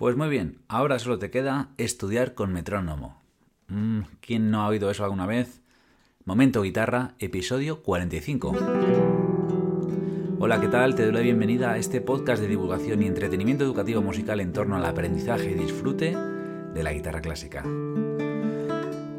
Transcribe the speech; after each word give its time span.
Pues 0.00 0.16
muy 0.16 0.30
bien, 0.30 0.62
ahora 0.66 0.98
solo 0.98 1.18
te 1.18 1.30
queda 1.30 1.68
estudiar 1.76 2.32
con 2.32 2.54
metrónomo. 2.54 3.20
Mm, 3.68 4.00
¿Quién 4.22 4.50
no 4.50 4.62
ha 4.62 4.68
oído 4.68 4.90
eso 4.90 5.04
alguna 5.04 5.26
vez? 5.26 5.60
Momento 6.24 6.62
Guitarra, 6.62 7.16
episodio 7.18 7.82
45. 7.82 8.56
Hola, 10.38 10.58
¿qué 10.58 10.68
tal? 10.68 10.94
Te 10.94 11.04
doy 11.04 11.12
la 11.12 11.20
bienvenida 11.20 11.72
a 11.72 11.76
este 11.76 12.00
podcast 12.00 12.40
de 12.40 12.48
divulgación 12.48 13.02
y 13.02 13.08
entretenimiento 13.08 13.62
educativo 13.62 14.00
musical 14.00 14.40
en 14.40 14.54
torno 14.54 14.74
al 14.74 14.86
aprendizaje 14.86 15.50
y 15.50 15.54
disfrute 15.54 16.16
de 16.16 16.82
la 16.82 16.94
guitarra 16.94 17.20
clásica. 17.20 17.62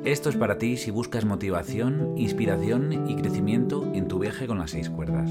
Esto 0.03 0.29
es 0.29 0.35
para 0.35 0.57
ti 0.57 0.77
si 0.77 0.89
buscas 0.89 1.25
motivación, 1.25 2.17
inspiración 2.17 3.07
y 3.07 3.17
crecimiento 3.17 3.87
en 3.93 4.07
tu 4.07 4.17
viaje 4.17 4.47
con 4.47 4.57
las 4.57 4.71
seis 4.71 4.89
cuerdas. 4.89 5.29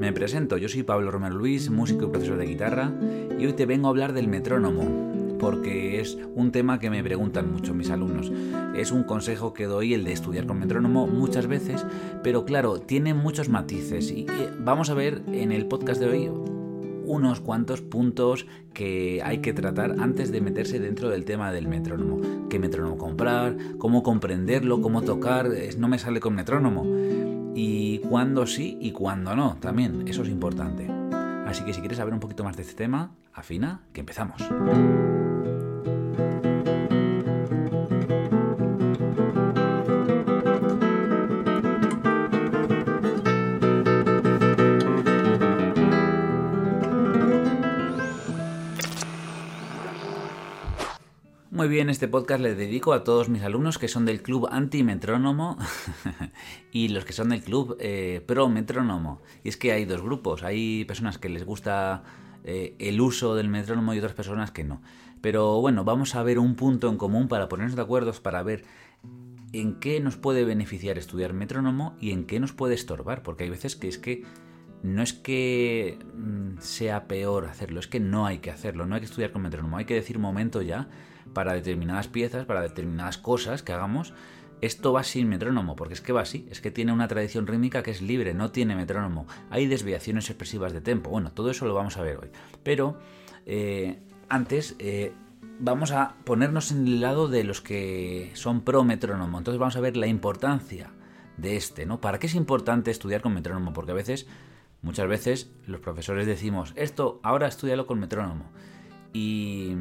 Me 0.00 0.14
presento, 0.14 0.56
yo 0.56 0.66
soy 0.70 0.82
Pablo 0.82 1.10
Romero 1.10 1.34
Luis, 1.34 1.68
músico 1.68 2.06
y 2.06 2.08
profesor 2.08 2.38
de 2.38 2.46
guitarra, 2.46 2.90
y 3.38 3.44
hoy 3.44 3.52
te 3.52 3.66
vengo 3.66 3.86
a 3.86 3.90
hablar 3.90 4.14
del 4.14 4.28
metrónomo, 4.28 5.36
porque 5.38 6.00
es 6.00 6.16
un 6.34 6.52
tema 6.52 6.78
que 6.78 6.88
me 6.88 7.04
preguntan 7.04 7.52
mucho 7.52 7.74
mis 7.74 7.90
alumnos. 7.90 8.32
Es 8.74 8.92
un 8.92 9.04
consejo 9.04 9.52
que 9.52 9.66
doy 9.66 9.92
el 9.92 10.04
de 10.04 10.14
estudiar 10.14 10.46
con 10.46 10.58
metrónomo 10.58 11.06
muchas 11.06 11.46
veces, 11.46 11.84
pero 12.22 12.46
claro, 12.46 12.80
tiene 12.80 13.12
muchos 13.12 13.50
matices 13.50 14.10
y 14.10 14.26
vamos 14.58 14.88
a 14.88 14.94
ver 14.94 15.20
en 15.34 15.52
el 15.52 15.66
podcast 15.66 16.00
de 16.00 16.08
hoy 16.08 16.30
unos 17.04 17.40
cuantos 17.40 17.82
puntos 17.82 18.46
que 18.72 19.20
hay 19.22 19.38
que 19.42 19.52
tratar 19.52 19.96
antes 19.98 20.32
de 20.32 20.40
meterse 20.40 20.80
dentro 20.80 21.10
del 21.10 21.26
tema 21.26 21.52
del 21.52 21.68
metrónomo. 21.68 22.48
¿Qué 22.48 22.58
metrónomo 22.58 22.96
comprar? 22.96 23.54
¿Cómo 23.76 24.02
comprenderlo? 24.02 24.80
¿Cómo 24.80 25.02
tocar? 25.02 25.50
No 25.76 25.88
me 25.88 25.98
sale 25.98 26.20
con 26.20 26.34
metrónomo 26.34 26.86
y 27.54 27.98
cuándo 27.98 28.46
sí 28.46 28.78
y 28.80 28.92
cuándo 28.92 29.34
no, 29.34 29.56
también, 29.60 30.06
eso 30.06 30.22
es 30.22 30.28
importante. 30.28 30.88
Así 31.46 31.64
que 31.64 31.72
si 31.72 31.80
quieres 31.80 31.98
saber 31.98 32.14
un 32.14 32.20
poquito 32.20 32.44
más 32.44 32.56
de 32.56 32.62
este 32.62 32.74
tema, 32.74 33.12
afina, 33.32 33.80
que 33.92 34.00
empezamos. 34.00 34.40
Muy 51.60 51.68
bien, 51.68 51.90
este 51.90 52.08
podcast 52.08 52.40
le 52.40 52.54
dedico 52.54 52.94
a 52.94 53.04
todos 53.04 53.28
mis 53.28 53.42
alumnos 53.42 53.76
que 53.76 53.86
son 53.86 54.06
del 54.06 54.22
club 54.22 54.48
anti-metrónomo 54.50 55.58
y 56.72 56.88
los 56.88 57.04
que 57.04 57.12
son 57.12 57.28
del 57.28 57.42
club 57.42 57.76
eh, 57.78 58.24
pro-metrónomo. 58.26 59.20
Y 59.44 59.50
es 59.50 59.58
que 59.58 59.70
hay 59.72 59.84
dos 59.84 60.00
grupos, 60.00 60.42
hay 60.42 60.86
personas 60.86 61.18
que 61.18 61.28
les 61.28 61.44
gusta 61.44 62.02
eh, 62.44 62.76
el 62.78 62.98
uso 62.98 63.34
del 63.34 63.48
metrónomo 63.50 63.92
y 63.92 63.98
otras 63.98 64.14
personas 64.14 64.50
que 64.50 64.64
no. 64.64 64.80
Pero 65.20 65.60
bueno, 65.60 65.84
vamos 65.84 66.14
a 66.14 66.22
ver 66.22 66.38
un 66.38 66.54
punto 66.54 66.88
en 66.88 66.96
común 66.96 67.28
para 67.28 67.50
ponernos 67.50 67.76
de 67.76 67.82
acuerdo, 67.82 68.10
para 68.14 68.42
ver 68.42 68.64
en 69.52 69.80
qué 69.80 70.00
nos 70.00 70.16
puede 70.16 70.46
beneficiar 70.46 70.96
estudiar 70.96 71.34
metrónomo 71.34 71.94
y 72.00 72.12
en 72.12 72.24
qué 72.24 72.40
nos 72.40 72.54
puede 72.54 72.72
estorbar, 72.72 73.22
porque 73.22 73.44
hay 73.44 73.50
veces 73.50 73.76
que 73.76 73.88
es 73.88 73.98
que 73.98 74.22
no 74.82 75.02
es 75.02 75.12
que 75.12 75.98
mm, 76.14 76.58
sea 76.60 77.06
peor 77.06 77.48
hacerlo, 77.48 77.80
es 77.80 77.86
que 77.86 78.00
no 78.00 78.24
hay 78.24 78.38
que 78.38 78.50
hacerlo, 78.50 78.86
no 78.86 78.94
hay 78.94 79.02
que 79.02 79.08
estudiar 79.08 79.30
con 79.30 79.42
metrónomo, 79.42 79.76
hay 79.76 79.84
que 79.84 79.92
decir 79.92 80.18
momento 80.18 80.62
ya 80.62 80.88
para 81.32 81.52
determinadas 81.54 82.08
piezas, 82.08 82.44
para 82.44 82.62
determinadas 82.62 83.18
cosas 83.18 83.62
que 83.62 83.72
hagamos, 83.72 84.12
esto 84.60 84.92
va 84.92 85.02
sin 85.02 85.28
metrónomo, 85.28 85.74
porque 85.74 85.94
es 85.94 86.00
que 86.00 86.12
va 86.12 86.20
así, 86.20 86.46
es 86.50 86.60
que 86.60 86.70
tiene 86.70 86.92
una 86.92 87.08
tradición 87.08 87.46
rítmica 87.46 87.82
que 87.82 87.90
es 87.90 88.02
libre, 88.02 88.34
no 88.34 88.50
tiene 88.50 88.76
metrónomo. 88.76 89.26
Hay 89.48 89.66
desviaciones 89.66 90.28
expresivas 90.28 90.72
de 90.72 90.80
tempo, 90.80 91.10
bueno, 91.10 91.32
todo 91.32 91.50
eso 91.50 91.66
lo 91.66 91.74
vamos 91.74 91.96
a 91.96 92.02
ver 92.02 92.18
hoy. 92.18 92.28
Pero 92.62 92.98
eh, 93.46 94.00
antes 94.28 94.76
eh, 94.78 95.12
vamos 95.58 95.92
a 95.92 96.16
ponernos 96.24 96.72
en 96.72 96.86
el 96.86 97.00
lado 97.00 97.28
de 97.28 97.44
los 97.44 97.60
que 97.60 98.30
son 98.34 98.60
pro 98.60 98.84
metrónomo, 98.84 99.38
entonces 99.38 99.58
vamos 99.58 99.76
a 99.76 99.80
ver 99.80 99.96
la 99.96 100.06
importancia 100.06 100.90
de 101.38 101.56
este, 101.56 101.86
¿no? 101.86 102.00
¿Para 102.00 102.18
qué 102.18 102.26
es 102.26 102.34
importante 102.34 102.90
estudiar 102.90 103.22
con 103.22 103.32
metrónomo? 103.32 103.72
Porque 103.72 103.92
a 103.92 103.94
veces, 103.94 104.26
muchas 104.82 105.08
veces, 105.08 105.50
los 105.66 105.80
profesores 105.80 106.26
decimos, 106.26 106.74
esto 106.76 107.18
ahora 107.22 107.48
estudialo 107.48 107.86
con 107.86 107.98
metrónomo. 107.98 108.44
Y 109.14 109.74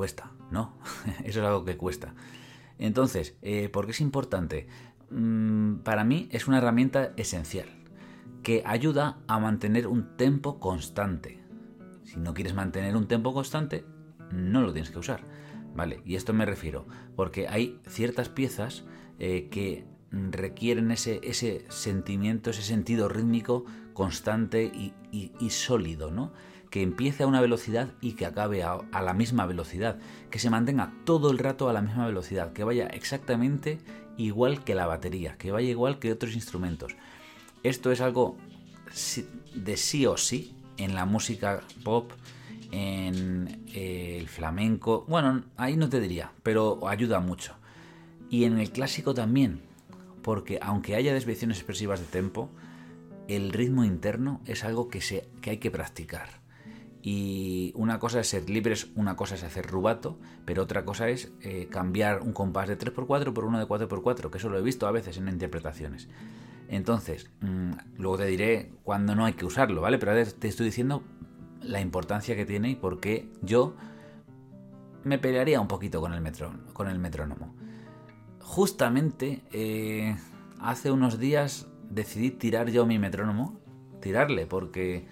cuesta, 0.00 0.32
¿no? 0.50 0.72
Eso 1.24 1.40
es 1.40 1.46
algo 1.46 1.66
que 1.66 1.76
cuesta. 1.76 2.14
Entonces, 2.78 3.36
eh, 3.42 3.68
¿por 3.68 3.84
qué 3.84 3.90
es 3.90 4.00
importante? 4.00 4.66
Mm, 5.10 5.80
para 5.80 6.04
mí 6.04 6.26
es 6.32 6.48
una 6.48 6.56
herramienta 6.56 7.12
esencial 7.18 7.66
que 8.42 8.62
ayuda 8.64 9.18
a 9.26 9.38
mantener 9.38 9.86
un 9.86 10.16
tempo 10.16 10.58
constante. 10.58 11.44
Si 12.04 12.18
no 12.18 12.32
quieres 12.32 12.54
mantener 12.54 12.96
un 12.96 13.08
tempo 13.08 13.34
constante, 13.34 13.84
no 14.32 14.62
lo 14.62 14.72
tienes 14.72 14.90
que 14.90 15.00
usar. 15.00 15.20
¿Vale? 15.74 16.00
Y 16.06 16.14
esto 16.14 16.32
me 16.32 16.46
refiero, 16.46 16.86
porque 17.14 17.46
hay 17.46 17.78
ciertas 17.86 18.30
piezas 18.30 18.84
eh, 19.18 19.48
que 19.50 19.84
requieren 20.10 20.90
ese, 20.92 21.20
ese 21.22 21.66
sentimiento, 21.68 22.48
ese 22.48 22.62
sentido 22.62 23.10
rítmico 23.10 23.66
constante 23.92 24.64
y, 24.64 24.94
y 25.12 25.50
sólido, 25.50 26.10
¿no? 26.10 26.32
Que 26.70 26.82
empiece 26.82 27.24
a 27.24 27.26
una 27.26 27.40
velocidad 27.40 27.88
y 28.00 28.12
que 28.12 28.26
acabe 28.26 28.62
a, 28.62 28.78
la 28.92 29.12
misma 29.12 29.44
velocidad, 29.44 29.98
que 30.30 30.38
se 30.38 30.50
mantenga 30.50 30.92
todo 31.04 31.30
el 31.30 31.38
rato 31.38 31.68
a 31.68 31.72
la 31.72 31.82
misma 31.82 32.06
velocidad, 32.06 32.52
que 32.52 32.64
vaya 32.64 32.86
exactamente 32.86 33.78
igual 34.16 34.62
que 34.62 34.76
la 34.76 34.86
batería, 34.86 35.36
que 35.36 35.50
vaya 35.50 35.68
igual 35.68 35.98
que 35.98 36.12
otros 36.12 36.34
instrumentos. 36.34 36.94
Esto 37.64 37.90
es 37.90 38.00
algo 38.00 38.36
de 39.54 39.76
sí 39.76 40.06
o 40.06 40.16
sí 40.16 40.54
en 40.76 40.94
la 40.94 41.04
música 41.04 41.62
pop, 41.82 42.12
en 42.70 43.64
eh, 43.74 44.18
el 44.20 44.28
flamenco, 44.28 45.04
bueno, 45.08 45.42
ahí 45.56 45.76
no 45.76 45.88
te 45.88 46.00
diría, 46.00 46.32
pero 46.44 46.86
ayuda 46.88 47.18
mucho. 47.18 47.56
Y 48.30 48.44
en 48.44 48.58
el 48.58 48.70
clásico 48.70 49.12
también, 49.12 49.60
porque 50.22 50.60
aunque 50.62 50.94
haya 50.94 51.12
desviaciones 51.12 51.58
expresivas 51.58 51.98
de 51.98 52.06
tempo, 52.06 52.48
el 53.26 53.52
ritmo 53.52 53.84
interno 53.84 54.40
es 54.46 54.64
algo 54.64 54.88
que, 54.88 55.00
se, 55.00 55.28
que 55.40 55.50
hay 55.50 55.58
que 55.58 55.72
practicar. 55.72 56.39
Y 57.02 57.72
una 57.76 57.98
cosa 57.98 58.20
es 58.20 58.28
ser 58.28 58.50
libres, 58.50 58.88
una 58.94 59.16
cosa 59.16 59.34
es 59.34 59.42
hacer 59.42 59.66
rubato, 59.66 60.18
pero 60.44 60.62
otra 60.62 60.84
cosa 60.84 61.08
es 61.08 61.32
eh, 61.40 61.68
cambiar 61.70 62.20
un 62.20 62.32
compás 62.32 62.68
de 62.68 62.78
3x4 62.78 63.32
por 63.32 63.44
uno 63.44 63.58
de 63.58 63.66
4x4, 63.66 64.30
que 64.30 64.38
eso 64.38 64.50
lo 64.50 64.58
he 64.58 64.62
visto 64.62 64.86
a 64.86 64.90
veces 64.90 65.16
en 65.16 65.28
interpretaciones. 65.28 66.08
Entonces, 66.68 67.30
mm, 67.40 67.72
luego 67.96 68.18
te 68.18 68.26
diré 68.26 68.72
cuándo 68.84 69.14
no 69.14 69.24
hay 69.24 69.32
que 69.32 69.46
usarlo, 69.46 69.80
¿vale? 69.80 69.98
Pero 69.98 70.12
te 70.12 70.48
estoy 70.48 70.66
diciendo 70.66 71.02
la 71.62 71.80
importancia 71.80 72.36
que 72.36 72.46
tiene 72.46 72.70
y 72.70 72.74
por 72.76 73.00
qué 73.00 73.28
yo 73.42 73.74
me 75.04 75.18
pelearía 75.18 75.60
un 75.60 75.68
poquito 75.68 76.00
con 76.00 76.12
el, 76.12 76.22
con 76.72 76.88
el 76.88 76.98
metrónomo. 76.98 77.54
Justamente 78.40 79.42
eh, 79.52 80.16
hace 80.60 80.90
unos 80.90 81.18
días 81.18 81.66
decidí 81.88 82.30
tirar 82.30 82.70
yo 82.70 82.86
mi 82.86 82.98
metrónomo, 82.98 83.58
tirarle, 84.00 84.46
porque 84.46 85.06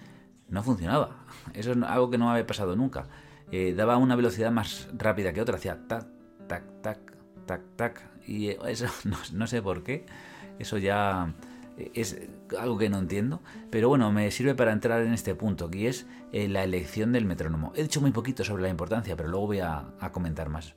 no 0.49 0.63
funcionaba. 0.63 1.25
Eso 1.53 1.71
es 1.71 1.77
algo 1.83 2.09
que 2.09 2.17
no 2.17 2.25
me 2.25 2.31
había 2.31 2.47
pasado 2.47 2.75
nunca. 2.75 3.05
Eh, 3.51 3.73
daba 3.75 3.97
una 3.97 4.15
velocidad 4.15 4.51
más 4.51 4.89
rápida 4.97 5.33
que 5.33 5.41
otra, 5.41 5.55
hacía 5.55 5.87
tac, 5.87 6.05
tac, 6.47 6.63
tac, 6.81 6.99
tac, 7.45 7.61
tac. 7.75 8.01
Y 8.27 8.49
eso 8.49 8.87
no, 9.33 9.47
sé 9.47 9.61
por 9.61 9.83
qué. 9.83 10.05
Eso 10.59 10.77
ya 10.77 11.33
es 11.93 12.17
algo 12.59 12.77
que 12.77 12.89
no 12.89 12.99
entiendo. 12.99 13.41
Pero 13.69 13.89
bueno, 13.89 14.11
me 14.11 14.29
sirve 14.31 14.55
para 14.55 14.71
entrar 14.71 15.01
en 15.01 15.13
este 15.13 15.35
punto, 15.35 15.69
que 15.69 15.87
es 15.87 16.05
eh, 16.31 16.47
la 16.47 16.63
elección 16.63 17.11
del 17.11 17.25
metrónomo. 17.25 17.71
He 17.75 17.83
dicho 17.83 18.01
muy 18.01 18.11
poquito 18.11 18.43
sobre 18.43 18.63
la 18.63 18.69
importancia, 18.69 19.15
pero 19.15 19.29
luego 19.29 19.47
voy 19.47 19.59
a, 19.59 19.85
comentar 20.11 20.49
más. 20.49 20.75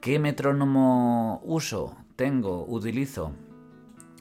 ¿Qué 0.00 0.18
metrónomo 0.18 1.40
uso? 1.44 1.96
Tengo, 2.16 2.64
utilizo. 2.66 3.32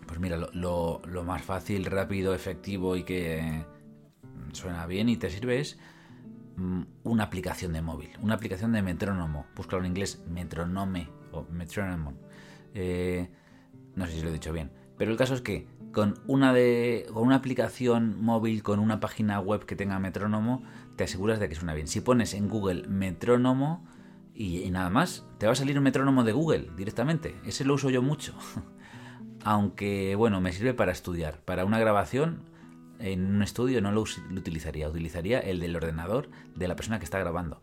Pues 0.08 0.19
mira, 0.19 0.38
lo 0.53 1.02
más 1.25 1.41
fácil, 1.41 1.85
rápido, 1.85 2.35
efectivo 2.35 2.96
y 2.96 3.03
que 3.03 3.66
suena 4.54 4.86
bien 4.88 5.10
y 5.10 5.18
te 5.18 5.30
sirve 5.30 5.60
es 5.60 5.78
mm, 6.58 6.82
una 7.03 7.24
aplicación 7.24 7.74
de 7.74 7.82
móvil, 7.82 8.12
una 8.22 8.36
aplicación 8.36 8.72
de 8.72 8.82
metrónomo. 8.82 9.46
Búscalo 9.56 9.82
en 9.82 9.88
inglés, 9.88 10.24
metronome 10.30 11.09
o 11.32 11.46
metrónomo. 11.52 12.14
Eh, 12.74 13.30
no 13.96 14.06
sé 14.06 14.14
si 14.14 14.22
lo 14.22 14.30
he 14.30 14.34
dicho 14.34 14.53
bien. 14.53 14.72
Pero 14.97 15.12
el 15.12 15.18
caso 15.18 15.34
es 15.34 15.42
que 15.42 15.68
con 15.92 16.16
una, 16.28 16.53
de, 16.53 17.08
con 17.14 17.24
una 17.24 17.38
aplicación 17.38 18.22
móvil, 18.22 18.64
con 18.64 18.80
una 18.80 19.00
página 19.00 19.40
web 19.40 19.66
que 19.66 19.76
tenga 19.76 20.00
metrónomo, 20.00 20.64
te 20.96 21.06
aseguras 21.06 21.40
de 21.40 21.50
que 21.50 21.56
suena 21.56 21.74
bien. 21.74 21.88
Si 21.88 22.02
pones 22.02 22.34
en 22.34 22.50
Google 22.50 22.88
metrónomo 22.88 23.86
y, 24.34 24.59
y 24.59 24.72
nada 24.72 24.90
más, 24.90 25.26
te 25.38 25.46
va 25.46 25.53
a 25.53 25.56
salir 25.56 25.78
un 25.78 25.84
metrónomo 25.84 26.24
de 26.24 26.34
Google 26.34 26.70
directamente. 26.76 27.36
Ese 27.46 27.66
lo 27.66 27.76
uso 27.76 27.90
yo 27.90 28.02
mucho. 28.02 28.34
Aunque, 29.44 30.16
bueno, 30.16 30.41
me 30.41 30.52
sirve 30.52 30.74
para 30.74 30.91
estudiar. 30.91 31.40
Para 31.41 31.66
una 31.66 31.80
grabación 31.80 32.41
en 33.00 33.36
un 33.36 33.42
estudio 33.42 33.82
no 33.82 33.92
lo, 33.92 34.02
utilizaría, 34.02 34.90
utilizaría 34.90 35.40
el 35.40 35.59
del 35.59 35.76
ordenador 35.76 36.30
de 36.56 36.68
la 36.68 36.76
persona 36.76 37.00
que 37.00 37.06
está 37.06 37.20
grabando. 37.20 37.62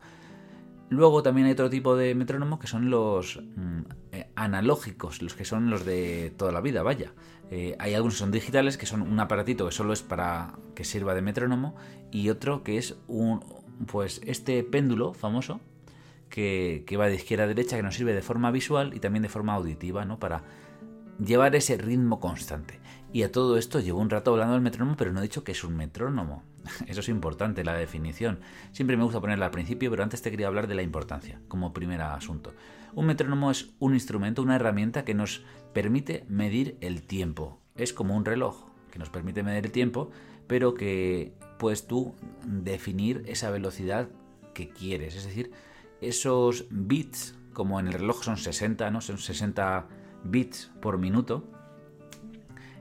Luego 0.88 1.23
también 1.23 1.46
hay 1.46 1.55
otro 1.55 1.70
tipo 1.70 1.96
de 1.96 2.14
metrónomos 2.14 2.58
que 2.58 2.67
son 2.67 2.90
los 2.90 3.40
mm, 3.56 3.81
eh, 4.12 4.26
analógicos, 4.37 5.23
los 5.23 5.34
que 5.34 5.46
son 5.46 5.70
los 5.70 5.87
de 5.87 6.34
toda 6.37 6.52
la 6.52 6.61
vida, 6.61 6.82
vaya. 6.82 7.12
Eh, 7.50 7.76
hay 7.79 7.94
algunos 7.94 8.14
que 8.14 8.20
son 8.20 8.31
digitales, 8.31 8.76
que 8.76 8.84
son 8.84 9.00
un 9.00 9.19
aparatito 9.19 9.64
que 9.64 9.73
solo 9.73 9.94
es 9.94 10.02
para 10.02 10.55
que 10.75 10.84
sirva 10.84 11.14
de 11.14 11.23
metrónomo, 11.23 11.75
y 12.11 12.28
otro 12.28 12.62
que 12.62 12.76
es 12.76 12.96
un, 13.08 13.40
pues 13.87 14.20
este 14.26 14.62
péndulo 14.64 15.14
famoso 15.14 15.61
que, 16.28 16.85
que 16.87 16.99
va 16.99 17.06
de 17.06 17.14
izquierda 17.14 17.44
a 17.44 17.46
derecha, 17.46 17.76
que 17.76 17.82
nos 17.82 17.94
sirve 17.94 18.12
de 18.12 18.23
forma 18.23 18.50
visual 18.50 18.93
y 18.94 19.00
también 19.00 19.23
de 19.23 19.31
forma 19.31 19.55
auditiva, 19.55 20.05
¿no? 20.05 20.19
Para 20.19 20.43
llevar 21.19 21.55
ese 21.56 21.78
ritmo 21.78 22.20
constante. 22.20 22.81
Y 23.12 23.25
a 23.25 23.32
todo 23.32 23.59
esto 23.59 23.79
llevo 23.81 24.00
un 24.00 24.09
rato 24.09 24.31
hablando 24.31 24.55
del 24.55 24.62
metrónomo, 24.62 24.97
pero 24.97 25.12
no 25.12 25.20
he 25.20 25.25
dicho 25.25 25.44
que 25.44 25.53
es 25.53 25.64
un 25.64 25.76
metrónomo. 25.76 26.44
Eso 26.87 27.00
es 27.00 27.09
importante, 27.11 27.62
la 27.62 27.75
definición. 27.75 28.41
Siempre 28.73 28.97
me 28.97 29.05
gusta 29.05 29.20
ponerla 29.20 29.47
al 29.47 29.50
principio, 29.50 29.91
pero 29.91 30.03
antes 30.03 30.23
te 30.23 30.31
quería 30.31 30.47
hablar 30.47 30.67
de 30.67 30.75
la 30.75 30.82
importancia, 30.82 31.38
como 31.49 31.75
primer 31.75 32.00
asunto. 32.00 32.55
Un 32.94 33.06
metrónomo 33.06 33.50
es 33.50 33.70
un 33.79 33.93
instrumento, 33.93 34.43
una 34.43 34.56
herramienta 34.56 35.05
que 35.05 35.14
nos 35.14 35.43
permite 35.75 36.25
medir 36.29 36.79
el 36.81 37.03
tiempo. 37.03 37.61
Es 37.76 37.93
como 37.93 38.17
un 38.17 38.25
reloj 38.25 38.70
que 38.91 38.99
nos 38.99 39.11
permite 39.11 39.43
medir 39.43 39.67
el 39.67 39.73
tiempo, 39.73 40.11
pero 40.47 40.75
que 40.75 41.35
puedes 41.59 41.87
tú 41.87 42.14
definir 42.47 43.25
esa 43.26 43.50
velocidad 43.50 44.09
que 44.55 44.70
quieres. 44.70 45.17
Es 45.17 45.25
decir, 45.25 45.50
esos 46.00 46.67
bits, 46.70 47.38
como 47.53 47.79
en 47.79 47.88
el 47.88 47.94
reloj 47.94 48.23
son 48.23 48.38
60, 48.38 48.91
¿no? 48.91 49.00
Son 49.03 49.19
60 49.19 49.87
bits 50.25 50.70
por 50.81 50.99
minuto, 50.99 51.49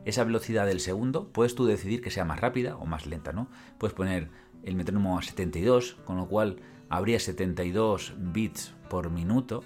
esa 0.06 0.24
velocidad 0.24 0.66
del 0.66 0.80
segundo, 0.80 1.30
puedes 1.32 1.56
tú 1.56 1.66
decidir 1.66 2.02
que 2.02 2.12
sea 2.12 2.26
más 2.26 2.40
rápida 2.40 2.76
o 2.78 2.86
más 2.86 3.06
lenta, 3.06 3.34
¿no? 3.34 3.48
Puedes 3.78 3.94
poner 3.94 4.30
el 4.64 4.76
metrónomo 4.76 5.18
a 5.18 5.22
72, 5.22 5.98
con 6.06 6.18
lo 6.18 6.28
cual 6.28 6.58
habría 6.90 7.20
72 7.20 8.14
bits 8.18 8.74
por 8.90 9.10
minuto. 9.10 9.64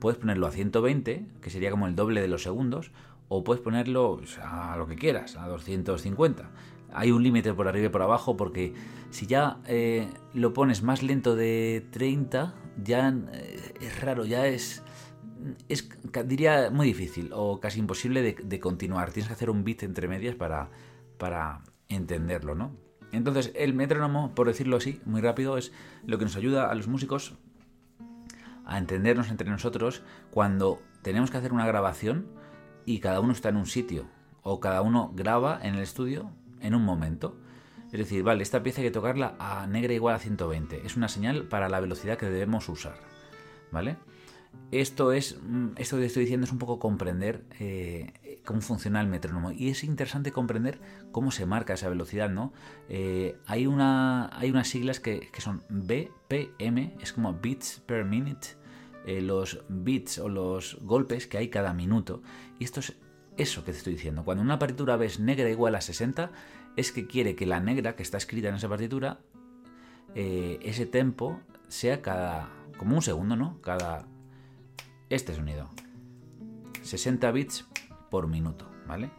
Puedes 0.00 0.18
ponerlo 0.18 0.46
a 0.46 0.50
120, 0.50 1.26
que 1.40 1.50
sería 1.50 1.70
como 1.70 1.86
el 1.86 1.96
doble 1.96 2.20
de 2.20 2.28
los 2.28 2.42
segundos, 2.42 2.90
o 3.28 3.44
puedes 3.44 3.62
ponerlo 3.62 4.20
a 4.42 4.76
lo 4.76 4.86
que 4.86 4.96
quieras, 4.96 5.36
a 5.36 5.48
250. 5.48 6.50
Hay 6.92 7.10
un 7.10 7.22
límite 7.22 7.52
por 7.52 7.68
arriba 7.68 7.86
y 7.86 7.90
por 7.90 8.02
abajo 8.02 8.36
porque 8.36 8.74
si 9.10 9.26
ya 9.26 9.58
eh, 9.66 10.08
lo 10.32 10.52
pones 10.52 10.82
más 10.82 11.02
lento 11.02 11.34
de 11.34 11.86
30, 11.90 12.54
ya 12.82 13.14
eh, 13.32 13.74
es 13.80 14.00
raro, 14.00 14.24
ya 14.24 14.46
es 14.46 14.82
es, 15.68 15.88
diría, 16.26 16.70
muy 16.70 16.86
difícil 16.86 17.30
o 17.32 17.60
casi 17.60 17.80
imposible 17.80 18.22
de, 18.22 18.60
continuar. 18.60 19.10
Tienes 19.10 19.28
que 19.28 19.34
hacer 19.34 19.50
un 19.50 19.64
bit 19.64 19.82
entre 19.82 20.08
medias 20.08 20.34
para, 20.34 20.70
para 21.18 21.62
entenderlo, 21.88 22.54
¿no? 22.54 22.72
Entonces, 23.12 23.52
el 23.54 23.74
metrónomo, 23.74 24.34
por 24.34 24.48
decirlo 24.48 24.76
así, 24.76 25.00
muy 25.04 25.20
rápido, 25.20 25.56
es 25.56 25.72
lo 26.04 26.18
que 26.18 26.24
nos 26.24 26.36
ayuda 26.36 26.70
a 26.70 26.74
los 26.74 26.88
músicos 26.88 27.34
a 28.66 28.78
entendernos 28.78 29.30
entre 29.30 29.50
nosotros 29.50 30.02
cuando 30.30 30.80
tenemos 31.02 31.30
que 31.30 31.36
hacer 31.36 31.52
una 31.52 31.66
grabación 31.66 32.26
y 32.86 32.98
cada 33.00 33.20
uno 33.20 33.32
está 33.32 33.50
en 33.50 33.56
un 33.56 33.66
sitio 33.66 34.06
o 34.42 34.58
cada 34.58 34.82
uno 34.82 35.12
graba 35.14 35.60
en 35.62 35.74
el 35.74 35.82
estudio 35.82 36.30
en 36.60 36.74
un 36.74 36.82
momento. 36.82 37.36
Es 37.92 37.98
decir, 37.98 38.24
vale, 38.24 38.42
esta 38.42 38.62
pieza 38.62 38.80
hay 38.80 38.88
que 38.88 38.92
tocarla 38.92 39.36
a 39.38 39.66
negra 39.66 39.92
igual 39.92 40.16
a 40.16 40.18
120. 40.18 40.84
Es 40.84 40.96
una 40.96 41.08
señal 41.08 41.44
para 41.44 41.68
la 41.68 41.78
velocidad 41.78 42.18
que 42.18 42.26
debemos 42.26 42.68
usar. 42.68 42.96
¿Vale? 43.70 43.96
Esto 44.74 45.12
es, 45.12 45.38
mm, 45.40 45.68
esto 45.76 45.98
que 45.98 46.06
estoy 46.06 46.22
diciendo 46.22 46.46
es 46.46 46.52
un 46.52 46.58
poco 46.58 46.80
comprender 46.80 47.44
eh, 47.60 48.40
cómo 48.44 48.60
funciona 48.60 49.00
el 49.00 49.06
metrónomo 49.06 49.52
y 49.52 49.68
es 49.68 49.84
interesante 49.84 50.32
comprender 50.32 50.80
cómo 51.12 51.30
se 51.30 51.46
marca 51.46 51.74
esa 51.74 51.88
velocidad, 51.88 52.28
¿no? 52.28 52.52
Eh, 52.88 53.36
hay, 53.46 53.68
una, 53.68 54.36
hay 54.36 54.50
unas 54.50 54.66
siglas 54.66 54.98
que, 54.98 55.30
son 55.38 55.62
BPM, 55.68 56.96
es 57.00 57.12
como 57.12 57.38
beats 57.40 57.84
per 57.86 58.04
minute, 58.04 58.48
eh, 59.06 59.20
los 59.20 59.62
beats 59.68 60.18
o 60.18 60.28
los 60.28 60.76
golpes 60.82 61.28
que 61.28 61.38
hay 61.38 61.50
cada 61.50 61.72
minuto. 61.72 62.20
Y 62.58 62.64
esto 62.64 62.80
es 62.80 62.96
eso 63.36 63.64
que 63.64 63.70
te 63.70 63.78
estoy 63.78 63.92
diciendo. 63.92 64.24
Cuando 64.24 64.42
una 64.42 64.58
partitura 64.58 64.96
ves 64.96 65.20
negra 65.20 65.48
igual 65.48 65.76
a 65.76 65.80
60, 65.80 66.32
es 66.74 66.90
que 66.90 67.06
quiere 67.06 67.36
que 67.36 67.46
la 67.46 67.60
negra 67.60 67.94
que 67.94 68.02
está 68.02 68.16
escrita 68.18 68.48
en 68.48 68.56
esa 68.56 68.68
partitura, 68.68 69.20
ese 70.16 70.86
tempo 70.86 71.40
sea 71.68 72.02
cada, 72.02 72.48
como 72.76 72.96
un 72.96 73.02
segundo, 73.02 73.36
¿no? 73.36 73.60
Cada 73.60 74.06
este 75.14 75.34
sonido. 75.34 75.70
60 76.82 77.30
bits 77.32 77.66
por 78.10 78.28
minuto, 78.28 78.70
¿vale? 78.86 79.10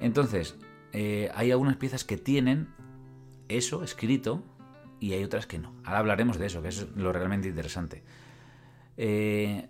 Entonces, 0.00 0.56
eh, 0.92 1.30
hay 1.34 1.50
algunas 1.50 1.76
piezas 1.76 2.04
que 2.04 2.16
tienen 2.16 2.68
eso 3.48 3.82
escrito 3.82 4.42
y 5.00 5.12
hay 5.12 5.24
otras 5.24 5.46
que 5.46 5.58
no. 5.58 5.74
Ahora 5.84 5.98
hablaremos 5.98 6.38
de 6.38 6.46
eso, 6.46 6.62
que 6.62 6.68
es 6.68 6.86
lo 6.96 7.12
realmente 7.12 7.48
interesante. 7.48 8.02
Eh, 8.96 9.68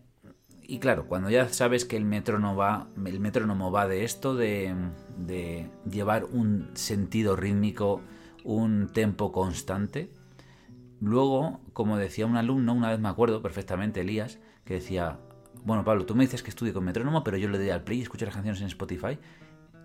y 0.63 0.79
claro, 0.79 1.07
cuando 1.07 1.31
ya 1.31 1.49
sabes 1.49 1.85
que 1.85 1.97
el 1.97 2.05
metrónomo 2.05 2.57
va, 2.57 3.89
de 3.89 4.05
esto, 4.05 4.35
de, 4.35 4.75
de 5.17 5.71
llevar 5.91 6.25
un 6.25 6.71
sentido 6.75 7.37
rítmico, 7.37 8.01
un 8.45 8.89
tempo 8.93 9.33
constante, 9.33 10.11
luego, 11.01 11.61
como 11.73 11.97
decía 11.97 12.27
un 12.27 12.37
alumno, 12.37 12.75
una 12.75 12.91
vez 12.91 13.01
me 13.01 13.09
acuerdo 13.09 13.43
perfectamente, 13.43 14.01
Elías, 14.01 14.39
que 14.65 14.75
decía, 14.75 15.19
bueno, 15.65 15.85
Pablo, 15.85 16.05
tú 16.05 16.15
me 16.15 16.25
dices 16.25 16.43
que 16.43 16.51
estudie 16.51 16.73
con 16.73 16.85
metrónomo, 16.85 17.23
pero 17.23 17.37
yo 17.37 17.49
le 17.49 17.59
doy 17.59 17.71
al 17.71 17.83
play 17.83 17.99
y 17.99 18.03
escucho 18.03 18.25
las 18.25 18.35
canciones 18.35 18.61
en 18.61 18.67
Spotify 18.67 19.19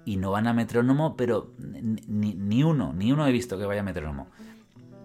y 0.05 0.17
no 0.17 0.31
van 0.31 0.47
a 0.47 0.53
metrónomo, 0.53 1.15
pero 1.15 1.51
ni, 1.57 2.63
uno, 2.63 2.93
ni 2.93 3.11
uno 3.11 3.27
he 3.27 3.31
visto 3.31 3.57
que 3.59 3.65
vaya 3.65 3.81
a 3.81 3.83
metrónomo. 3.83 4.27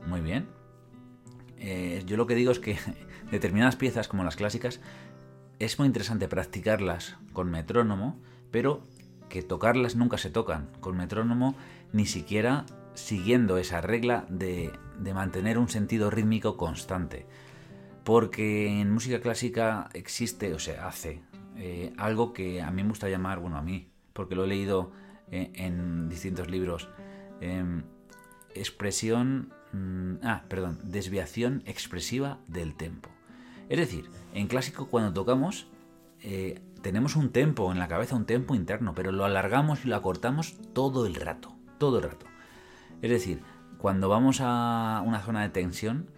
Muy 0.06 0.20
bien. 0.20 0.46
Eh, 1.58 2.02
yo 2.06 2.16
lo 2.16 2.26
que 2.26 2.34
digo 2.34 2.52
es 2.52 2.58
que 2.58 2.78
determinadas 3.30 3.76
piezas, 3.76 4.08
como 4.08 4.24
las 4.24 4.36
clásicas, 4.36 4.80
es 5.58 5.78
muy 5.78 5.86
interesante 5.86 6.28
practicarlas 6.28 7.16
con 7.32 7.50
metrónomo, 7.50 8.16
pero 8.50 8.82
que 9.28 9.42
tocarlas 9.42 9.96
nunca 9.96 10.18
se 10.18 10.30
tocan 10.30 10.68
con 10.80 10.96
metrónomo, 10.96 11.54
ni 11.92 12.06
siquiera 12.06 12.64
siguiendo 12.94 13.58
esa 13.58 13.80
regla 13.80 14.24
de, 14.28 14.72
de 14.98 15.14
mantener 15.14 15.58
un 15.58 15.68
sentido 15.68 16.10
rítmico 16.10 16.56
constante 16.56 17.26
porque 18.04 18.80
en 18.80 18.90
música 18.90 19.20
clásica 19.20 19.88
existe 19.94 20.52
o 20.54 20.58
se 20.58 20.76
hace 20.78 21.22
eh, 21.56 21.92
algo 21.96 22.32
que 22.32 22.62
a 22.62 22.70
mí 22.70 22.82
me 22.82 22.88
gusta 22.88 23.08
llamar, 23.08 23.38
bueno, 23.38 23.56
a 23.56 23.62
mí, 23.62 23.88
porque 24.12 24.34
lo 24.34 24.44
he 24.44 24.48
leído 24.48 24.92
eh, 25.30 25.50
en 25.54 26.08
distintos 26.08 26.50
libros, 26.50 26.88
em, 27.40 27.84
expresión, 28.54 29.52
mm, 29.72 30.14
ah, 30.24 30.44
perdón, 30.48 30.78
desviación 30.82 31.62
expresiva 31.66 32.38
del 32.48 32.74
tempo. 32.74 33.08
Es 33.68 33.78
decir, 33.78 34.10
en 34.34 34.48
clásico 34.48 34.88
cuando 34.88 35.12
tocamos 35.12 35.68
eh, 36.22 36.60
tenemos 36.82 37.16
un 37.16 37.30
tempo 37.30 37.72
en 37.72 37.78
la 37.78 37.88
cabeza, 37.88 38.16
un 38.16 38.26
tempo 38.26 38.54
interno, 38.54 38.94
pero 38.94 39.12
lo 39.12 39.24
alargamos 39.24 39.84
y 39.84 39.88
lo 39.88 39.96
acortamos 39.96 40.56
todo 40.72 41.06
el 41.06 41.14
rato, 41.14 41.54
todo 41.78 41.98
el 41.98 42.04
rato. 42.04 42.26
Es 43.02 43.10
decir, 43.10 43.40
cuando 43.78 44.08
vamos 44.08 44.40
a 44.40 45.02
una 45.04 45.20
zona 45.20 45.42
de 45.42 45.48
tensión, 45.48 46.10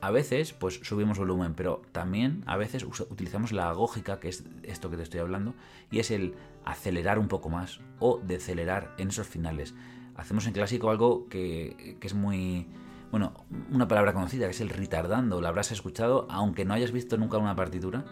a 0.00 0.10
veces, 0.10 0.52
pues 0.52 0.80
subimos 0.82 1.18
volumen, 1.18 1.54
pero 1.54 1.82
también 1.92 2.42
a 2.46 2.56
veces 2.56 2.84
utilizamos 2.84 3.52
la 3.52 3.68
agógica, 3.68 4.18
que 4.18 4.28
es 4.28 4.44
esto 4.62 4.90
que 4.90 4.96
te 4.96 5.02
estoy 5.02 5.20
hablando, 5.20 5.54
y 5.90 5.98
es 5.98 6.10
el 6.10 6.34
acelerar 6.64 7.18
un 7.18 7.28
poco 7.28 7.50
más 7.50 7.80
o 7.98 8.18
decelerar 8.18 8.94
en 8.98 9.08
esos 9.08 9.26
finales. 9.26 9.74
Hacemos 10.16 10.46
en 10.46 10.52
clásico 10.52 10.90
algo 10.90 11.28
que, 11.28 11.98
es 12.00 12.14
muy, 12.14 12.66
bueno, 13.10 13.34
una 13.70 13.88
palabra 13.88 14.12
conocida, 14.12 14.46
que 14.46 14.52
es 14.52 14.60
el 14.60 14.70
retardando, 14.70 15.40
la 15.40 15.48
habrás 15.48 15.72
escuchado, 15.72 16.26
aunque 16.30 16.64
no 16.64 16.74
hayas 16.74 16.92
visto 16.92 17.18
nunca 17.18 17.38
una 17.38 17.56
partitura, 17.56 18.04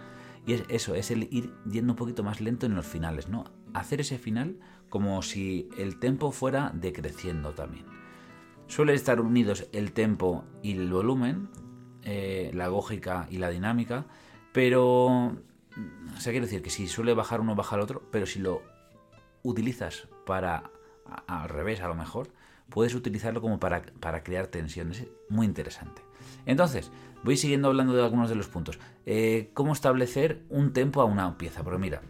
y 0.47 0.55
es 0.55 0.65
eso, 0.69 0.95
es 0.95 1.11
el 1.11 1.29
ir 1.31 1.53
yendo 1.71 1.93
un 1.93 1.97
poquito 1.97 2.23
más 2.23 2.41
lento 2.41 2.67
en 2.67 2.75
los 2.75 2.87
finales, 2.87 3.29
¿no? 3.29 3.45
Hacer 3.75 4.01
ese 4.01 4.19
final 4.19 4.59
como 4.89 5.21
si 5.23 5.69
el 5.77 5.99
tempo 5.99 6.33
fuera 6.33 6.71
decreciendo 6.75 7.53
también. 7.53 7.85
Suele 8.67 8.93
estar 8.93 9.21
unidos 9.21 9.67
el 9.73 9.93
tempo 9.93 10.45
y 10.63 10.73
el 10.73 10.93
volumen, 10.93 11.49
eh, 12.11 12.51
la 12.55 12.69
lógica 12.69 13.27
y 13.31 13.37
la 13.37 13.51
dinámica, 13.51 14.07
pero, 14.55 15.07
o 15.07 16.21
sea, 16.21 16.33
quiero 16.33 16.47
decir 16.47 16.63
que 16.63 16.71
si 16.71 16.89
suele 16.89 17.13
bajar 17.13 17.43
uno, 17.43 17.55
baja 17.55 17.77
el 17.77 17.83
otro, 17.83 18.03
pero 18.11 18.25
si 18.25 18.39
lo 18.39 18.63
utilizas 19.43 20.09
para, 20.25 20.71
al 21.27 21.51
revés 21.51 21.83
a 21.83 21.89
lo 21.89 21.95
mejor, 21.95 22.31
puedes 22.71 22.95
utilizarlo 22.95 23.43
como 23.43 23.61
para, 23.61 23.83
para 24.01 24.23
crear 24.23 24.47
tensiones. 24.47 25.05
Muy 25.29 25.45
interesante. 25.45 26.01
Entonces, 26.47 26.91
voy 27.25 27.37
siguiendo 27.37 27.69
hablando 27.69 27.93
de 27.93 28.03
algunos 28.03 28.31
de 28.31 28.37
los 28.37 28.49
puntos. 28.49 28.79
Eh, 29.05 29.51
¿Cómo 29.53 29.75
establecer 29.75 30.47
un 30.49 30.73
tempo 30.73 31.03
a 31.03 31.05
una 31.05 31.37
pieza? 31.37 31.63
Porque 31.63 31.79
mira, 31.79 32.01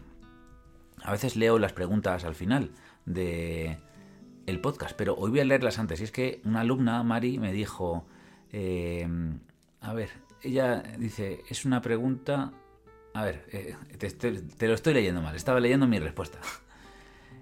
a 1.03 1.11
veces 1.11 1.35
leo 1.35 1.59
las 1.59 1.73
preguntas 1.73 2.23
al 2.23 2.35
final 2.35 2.71
de 3.05 3.79
el 4.45 4.61
podcast, 4.61 4.95
pero 4.95 5.15
hoy 5.15 5.29
voy 5.29 5.41
a 5.41 5.45
leerlas 5.45 5.77
antes. 5.77 5.99
Y 5.99 6.05
es 6.05 6.13
que 6.13 6.39
una 6.45 6.61
alumna, 6.61 7.03
Mari, 7.03 7.37
me 7.37 7.51
dijo, 7.51 8.05
eh, 8.53 9.05
a 9.81 9.93
ver, 9.93 10.09
ella 10.41 10.83
dice, 10.97 11.43
es 11.49 11.65
una 11.65 11.81
pregunta... 11.81 12.51
A 13.13 13.23
ver, 13.23 13.45
eh, 13.51 13.75
te, 13.97 14.67
lo 14.67 14.73
estoy 14.73 14.93
leyendo 14.93 15.21
mal, 15.21 15.35
estaba 15.35 15.59
leyendo 15.59 15.87
mi 15.87 15.99
respuesta. 15.99 16.39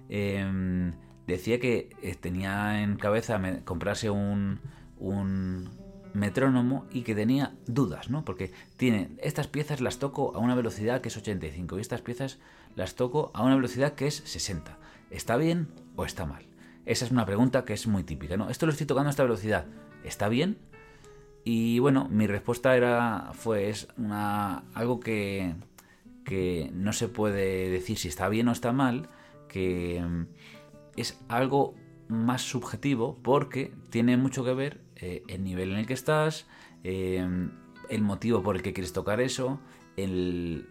Em, 0.10 0.94
decía 1.28 1.60
que 1.60 1.90
eh, 2.02 2.16
tenía 2.16 2.82
en 2.82 2.96
cabeza 2.96 3.42
comprarse 3.66 4.10
un, 4.10 4.62
un, 5.00 5.70
metrónomo 6.14 6.86
y 6.92 7.02
que 7.02 7.14
tenía 7.14 7.54
dudas, 7.68 8.10
¿no? 8.10 8.26
Porque 8.26 8.52
tiene, 8.78 9.10
estas 9.22 9.48
piezas 9.48 9.82
las 9.82 10.00
toco 10.00 10.34
a 10.36 10.40
una 10.40 10.56
velocidad 10.56 11.02
que 11.02 11.10
es 11.10 11.18
85 11.18 11.78
y 11.78 11.82
estas 11.82 12.02
piezas 12.02 12.40
las 12.76 12.96
toco 12.96 13.32
a 13.34 13.44
una 13.44 13.56
velocidad 13.56 13.94
que 13.94 14.08
es 14.08 14.16
60. 14.16 14.78
¿Está 15.12 15.38
bien 15.38 15.68
o 15.96 16.06
está 16.06 16.26
mal? 16.26 16.46
Esa 16.86 17.06
es 17.06 17.12
una 17.12 17.26
pregunta 17.26 17.66
que 17.66 17.74
es 17.74 17.86
muy 17.86 18.04
típica, 18.04 18.38
¿no? 18.38 18.50
Esto 18.50 18.66
lo 18.66 18.72
estoy 18.72 18.88
tocando 18.88 19.10
a 19.10 19.12
esta 19.12 19.24
velocidad. 19.24 19.66
¿Está 20.04 20.30
bien? 20.30 20.58
Y 21.50 21.80
bueno, 21.80 22.10
mi 22.12 22.28
respuesta 22.28 22.76
era, 22.76 23.32
fue, 23.32 23.70
es 23.70 23.88
una, 23.96 24.66
algo 24.74 25.00
que, 25.00 25.56
que 26.26 26.70
no 26.74 26.92
se 26.92 27.08
puede 27.08 27.70
decir 27.70 27.98
si 27.98 28.10
está 28.10 28.28
bien 28.28 28.50
o 28.50 28.52
está 28.52 28.74
mal, 28.74 29.08
que 29.48 30.04
mm, 30.06 30.26
es 30.98 31.18
algo 31.30 31.74
más 32.10 32.42
subjetivo 32.42 33.18
porque 33.24 33.72
tiene 33.92 34.18
mucho 34.18 34.44
que 34.44 34.54
ver 34.54 34.82
eh, 34.98 35.24
el 35.30 35.46
nivel 35.46 35.72
en 35.72 35.78
el 35.78 35.88
que 35.88 35.94
estás, 35.94 36.48
em, 36.84 37.52
el 37.88 38.02
motivo 38.02 38.44
por 38.44 38.58
el 38.58 38.62
que 38.62 38.74
quieres 38.74 38.92
tocar 38.92 39.22
eso, 39.22 39.62
el, 39.96 40.68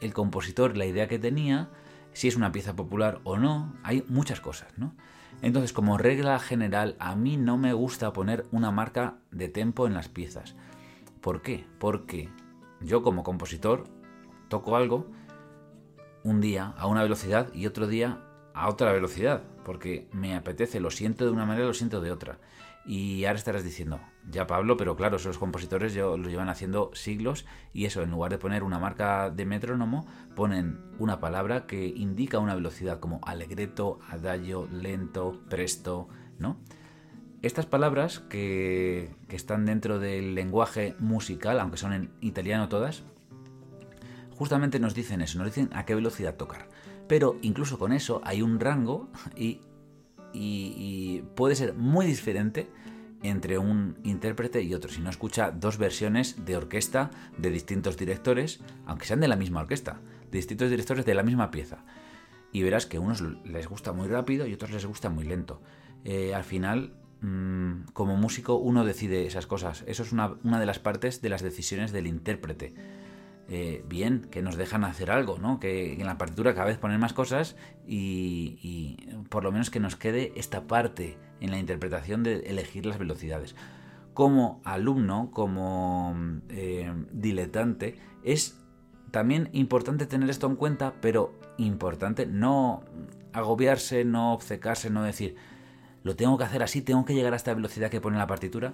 el 0.00 0.14
compositor, 0.14 0.76
la 0.76 0.86
idea 0.86 1.08
que 1.08 1.18
tenía, 1.18 1.70
si 2.12 2.28
es 2.28 2.36
una 2.36 2.52
pieza 2.52 2.76
popular 2.76 3.20
o 3.24 3.36
no, 3.36 3.74
hay 3.82 4.04
muchas 4.06 4.40
cosas, 4.40 4.78
¿no? 4.78 4.94
Entonces, 5.42 5.72
como 5.72 5.98
regla 5.98 6.38
general, 6.38 6.96
a 6.98 7.16
mí 7.16 7.36
no 7.36 7.58
me 7.58 7.72
gusta 7.72 8.12
poner 8.12 8.46
una 8.50 8.70
marca 8.70 9.18
de 9.30 9.48
tempo 9.48 9.86
en 9.86 9.94
las 9.94 10.08
piezas. 10.08 10.54
¿Por 11.20 11.42
qué? 11.42 11.66
Porque 11.78 12.28
yo 12.80 13.02
como 13.02 13.22
compositor 13.22 13.84
toco 14.48 14.76
algo 14.76 15.06
un 16.22 16.40
día 16.40 16.74
a 16.78 16.86
una 16.86 17.02
velocidad 17.02 17.52
y 17.52 17.66
otro 17.66 17.86
día 17.86 18.20
a 18.54 18.68
otra 18.68 18.92
velocidad, 18.92 19.42
porque 19.64 20.08
me 20.12 20.34
apetece, 20.34 20.80
lo 20.80 20.90
siento 20.90 21.24
de 21.24 21.30
una 21.30 21.44
manera, 21.44 21.66
lo 21.66 21.74
siento 21.74 22.00
de 22.00 22.12
otra. 22.12 22.38
Y 22.86 23.24
ahora 23.24 23.38
estarás 23.38 23.64
diciendo, 23.64 24.00
ya 24.30 24.46
Pablo, 24.46 24.76
pero 24.76 24.96
claro, 24.96 25.16
esos 25.16 25.38
compositores 25.38 25.94
lo 25.94 26.16
llevan 26.16 26.48
haciendo 26.48 26.90
siglos 26.94 27.46
y 27.72 27.84
eso, 27.84 28.02
en 28.02 28.10
lugar 28.10 28.30
de 28.30 28.38
poner 28.38 28.62
una 28.62 28.78
marca 28.78 29.30
de 29.30 29.46
metrónomo, 29.46 30.06
ponen 30.34 30.80
una 30.98 31.20
palabra 31.20 31.66
que 31.66 31.86
indica 31.86 32.38
una 32.38 32.54
velocidad 32.54 33.00
como 33.00 33.20
alegreto, 33.24 33.98
adagio, 34.08 34.68
lento, 34.72 35.40
presto, 35.48 36.08
¿no? 36.38 36.56
Estas 37.42 37.66
palabras 37.66 38.20
que, 38.20 39.14
que 39.28 39.36
están 39.36 39.66
dentro 39.66 39.98
del 39.98 40.34
lenguaje 40.34 40.94
musical, 40.98 41.60
aunque 41.60 41.76
son 41.76 41.92
en 41.92 42.10
italiano 42.20 42.68
todas, 42.68 43.02
justamente 44.30 44.80
nos 44.80 44.94
dicen 44.94 45.20
eso, 45.20 45.38
nos 45.38 45.48
dicen 45.48 45.68
a 45.74 45.84
qué 45.84 45.94
velocidad 45.94 46.36
tocar. 46.36 46.68
Pero 47.06 47.36
incluso 47.42 47.78
con 47.78 47.92
eso 47.92 48.22
hay 48.24 48.40
un 48.40 48.58
rango 48.60 49.10
y 49.36 49.60
y, 50.34 51.22
puede 51.34 51.54
ser 51.54 51.74
muy 51.74 52.06
diferente 52.06 52.68
entre 53.24 53.58
un 53.58 53.98
intérprete 54.04 54.62
y 54.62 54.74
otro. 54.74 54.90
Si 54.90 55.00
no 55.00 55.10
escucha 55.10 55.50
dos 55.50 55.78
versiones 55.78 56.44
de 56.44 56.56
orquesta 56.56 57.10
de 57.38 57.50
distintos 57.50 57.96
directores, 57.96 58.60
aunque 58.86 59.06
sean 59.06 59.20
de 59.20 59.28
la 59.28 59.36
misma 59.36 59.62
orquesta, 59.62 60.00
de 60.30 60.38
distintos 60.38 60.70
directores 60.70 61.04
de 61.04 61.14
la 61.14 61.22
misma 61.22 61.50
pieza. 61.50 61.84
Y 62.52 62.62
verás 62.62 62.86
que 62.86 62.98
a 62.98 63.00
unos 63.00 63.22
les 63.44 63.66
gusta 63.66 63.92
muy 63.92 64.08
rápido 64.08 64.46
y 64.46 64.52
a 64.52 64.54
otros 64.54 64.70
les 64.70 64.86
gusta 64.86 65.08
muy 65.08 65.24
lento. 65.24 65.60
Eh, 66.04 66.34
al 66.34 66.44
final, 66.44 66.94
mm, 67.22 67.92
como 67.94 68.16
músico, 68.16 68.56
uno 68.56 68.84
decide 68.84 69.26
esas 69.26 69.46
cosas. 69.46 69.84
Eso 69.86 70.02
es 70.02 70.12
una, 70.12 70.34
una 70.44 70.60
de 70.60 70.66
las 70.66 70.78
partes 70.78 71.22
de 71.22 71.30
las 71.30 71.42
decisiones 71.42 71.92
del 71.92 72.06
intérprete 72.06 72.74
eh, 73.48 73.84
bien, 73.86 74.26
que 74.30 74.40
nos 74.40 74.56
dejan 74.56 74.84
hacer 74.84 75.10
algo, 75.10 75.38
¿no? 75.38 75.60
Que 75.60 75.92
en 75.92 76.06
la 76.06 76.16
partitura 76.16 76.54
cada 76.54 76.66
vez 76.66 76.78
ponen 76.78 76.98
más 76.98 77.12
cosas 77.12 77.56
y, 77.86 78.96
por 79.28 79.44
lo 79.44 79.52
menos 79.52 79.68
que 79.68 79.80
nos 79.80 79.96
quede 79.96 80.32
esta 80.36 80.66
parte 80.66 81.18
en 81.40 81.50
la 81.50 81.58
interpretación 81.58 82.22
de 82.22 82.36
elegir 82.46 82.86
las 82.86 82.98
velocidades. 82.98 83.54
Como 84.14 84.62
alumno, 84.64 85.30
como 85.30 86.16
eh, 86.48 86.90
diletante, 87.12 87.98
es 88.22 88.58
también 89.10 89.50
importante 89.52 90.06
tener 90.06 90.30
esto 90.30 90.46
en 90.46 90.56
cuenta, 90.56 90.94
pero 91.02 91.34
importante 91.58 92.24
no 92.24 92.82
agobiarse, 93.34 94.06
no 94.06 94.32
obcecarse, 94.32 94.88
no 94.88 95.02
decir, 95.02 95.36
lo 96.02 96.16
tengo 96.16 96.38
que 96.38 96.44
hacer 96.44 96.62
así, 96.62 96.80
tengo 96.80 97.04
que 97.04 97.14
llegar 97.14 97.34
a 97.34 97.36
esta 97.36 97.52
velocidad 97.52 97.90
que 97.90 98.00
pone 98.00 98.16
la 98.16 98.26
partitura. 98.26 98.72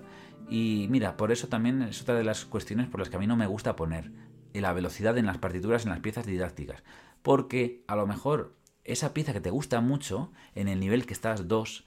Y 0.48 0.86
mira, 0.90 1.16
por 1.16 1.32
eso 1.32 1.48
también 1.48 1.82
es 1.82 2.02
otra 2.02 2.14
de 2.14 2.24
las 2.24 2.44
cuestiones 2.44 2.88
por 2.88 3.00
las 3.00 3.10
que 3.10 3.16
a 3.16 3.18
mí 3.18 3.26
no 3.26 3.36
me 3.36 3.46
gusta 3.46 3.74
poner 3.74 4.29
la 4.54 4.72
velocidad 4.72 5.16
en 5.18 5.26
las 5.26 5.38
partituras, 5.38 5.84
en 5.84 5.90
las 5.90 6.00
piezas 6.00 6.26
didácticas. 6.26 6.82
Porque 7.22 7.84
a 7.86 7.96
lo 7.96 8.06
mejor 8.06 8.54
esa 8.84 9.12
pieza 9.14 9.32
que 9.32 9.40
te 9.40 9.50
gusta 9.50 9.80
mucho, 9.80 10.32
en 10.54 10.68
el 10.68 10.80
nivel 10.80 11.06
que 11.06 11.12
estás 11.12 11.46
2, 11.46 11.84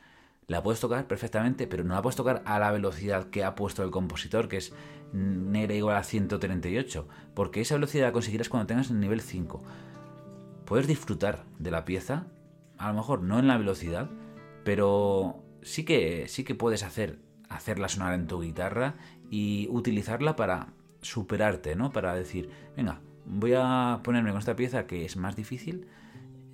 la 0.47 0.61
puedes 0.61 0.79
tocar 0.79 1.07
perfectamente, 1.07 1.67
pero 1.67 1.83
no 1.83 1.93
la 1.93 2.01
puedes 2.01 2.15
tocar 2.15 2.41
a 2.45 2.59
la 2.59 2.71
velocidad 2.71 3.29
que 3.29 3.43
ha 3.43 3.55
puesto 3.55 3.83
el 3.83 3.91
compositor, 3.91 4.47
que 4.47 4.57
es 4.57 4.73
negra 5.13 5.75
igual 5.75 5.95
a 5.95 6.03
138, 6.03 7.07
porque 7.33 7.61
esa 7.61 7.75
velocidad 7.75 8.07
la 8.07 8.11
conseguirás 8.11 8.49
cuando 8.49 8.67
tengas 8.67 8.89
el 8.89 8.99
nivel 8.99 9.21
5. 9.21 9.61
Puedes 10.65 10.87
disfrutar 10.87 11.45
de 11.59 11.71
la 11.71 11.85
pieza, 11.85 12.27
a 12.77 12.89
lo 12.89 12.95
mejor 12.95 13.21
no 13.21 13.39
en 13.39 13.47
la 13.47 13.57
velocidad, 13.57 14.09
pero 14.63 15.43
sí 15.61 15.85
que, 15.85 16.27
sí 16.27 16.43
que 16.43 16.55
puedes 16.55 16.83
hacer, 16.83 17.19
hacerla 17.49 17.89
sonar 17.89 18.13
en 18.13 18.27
tu 18.27 18.41
guitarra 18.41 18.95
y 19.29 19.67
utilizarla 19.69 20.35
para 20.35 20.73
superarte, 21.03 21.75
¿no? 21.75 21.91
Para 21.91 22.15
decir, 22.15 22.49
venga, 22.75 23.01
voy 23.25 23.53
a 23.55 23.99
ponerme 24.03 24.31
con 24.31 24.39
esta 24.39 24.55
pieza 24.55 24.87
que 24.87 25.05
es 25.05 25.17
más 25.17 25.35
difícil 25.35 25.87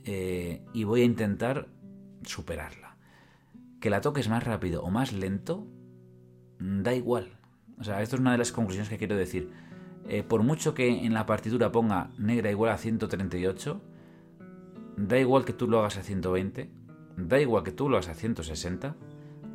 eh, 0.04 0.62
y 0.74 0.84
voy 0.84 1.02
a 1.02 1.06
intentar 1.06 1.68
superarla. 2.24 2.98
Que 3.80 3.90
la 3.90 4.02
toques 4.02 4.28
más 4.30 4.44
rápido 4.44 4.84
o 4.84 4.90
más 4.90 5.14
lento, 5.14 5.66
da 6.60 6.94
igual. 6.94 7.38
O 7.80 7.84
sea, 7.84 8.02
esto 8.02 8.16
es 8.16 8.20
una 8.20 8.34
de 8.34 8.38
las 8.38 8.52
conclusiones 8.52 8.90
que 8.90 8.98
quiero 8.98 9.16
decir. 9.16 9.52
Eh, 10.08 10.24
por 10.24 10.44
mucho 10.44 10.74
que 10.74 11.06
en 11.06 11.14
la 11.14 11.26
partitura 11.26 11.72
ponga 11.72 12.12
negra 12.18 12.52
igual 12.52 12.72
a 12.72 12.78
138, 12.78 13.82
da 14.98 15.20
igual 15.20 15.46
que 15.46 15.54
tú 15.54 15.68
lo 15.68 15.80
hagas 15.80 15.98
a 15.98 16.04
120, 16.04 16.70
da 17.16 17.40
igual 17.40 17.64
que 17.64 17.72
tú 17.72 17.88
lo 17.88 17.98
hagas 17.98 18.10
a 18.10 18.16
160, 18.16 18.96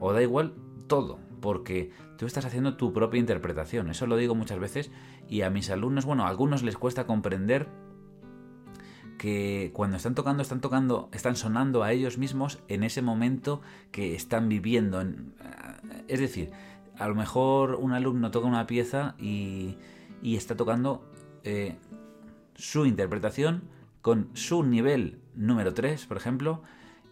o 0.00 0.12
da 0.12 0.22
igual 0.22 0.54
todo 0.86 1.18
porque 1.44 1.90
tú 2.16 2.24
estás 2.24 2.46
haciendo 2.46 2.78
tu 2.78 2.94
propia 2.94 3.20
interpretación. 3.20 3.90
Eso 3.90 4.06
lo 4.06 4.16
digo 4.16 4.34
muchas 4.34 4.58
veces 4.58 4.90
y 5.28 5.42
a 5.42 5.50
mis 5.50 5.68
alumnos, 5.68 6.06
bueno, 6.06 6.24
a 6.24 6.28
algunos 6.28 6.62
les 6.62 6.78
cuesta 6.78 7.06
comprender 7.06 7.68
que 9.18 9.70
cuando 9.74 9.98
están 9.98 10.14
tocando, 10.14 10.42
están 10.42 10.62
tocando, 10.62 11.10
están 11.12 11.36
sonando 11.36 11.82
a 11.82 11.92
ellos 11.92 12.16
mismos 12.16 12.60
en 12.68 12.82
ese 12.82 13.02
momento 13.02 13.60
que 13.90 14.14
están 14.14 14.48
viviendo. 14.48 15.02
Eh, 15.02 15.12
es 16.08 16.18
decir, 16.18 16.50
a 16.98 17.08
lo 17.08 17.14
mejor 17.14 17.74
un 17.74 17.92
alumno 17.92 18.30
toca 18.30 18.46
una 18.46 18.66
pieza 18.66 19.14
y, 19.18 19.76
está 20.22 20.56
tocando 20.56 21.04
eh, 21.42 21.76
su 22.54 22.86
interpretación 22.86 23.64
con 24.00 24.30
su 24.32 24.62
nivel 24.62 25.18
número 25.34 25.74
3, 25.74 26.06
por 26.06 26.16
ejemplo, 26.16 26.62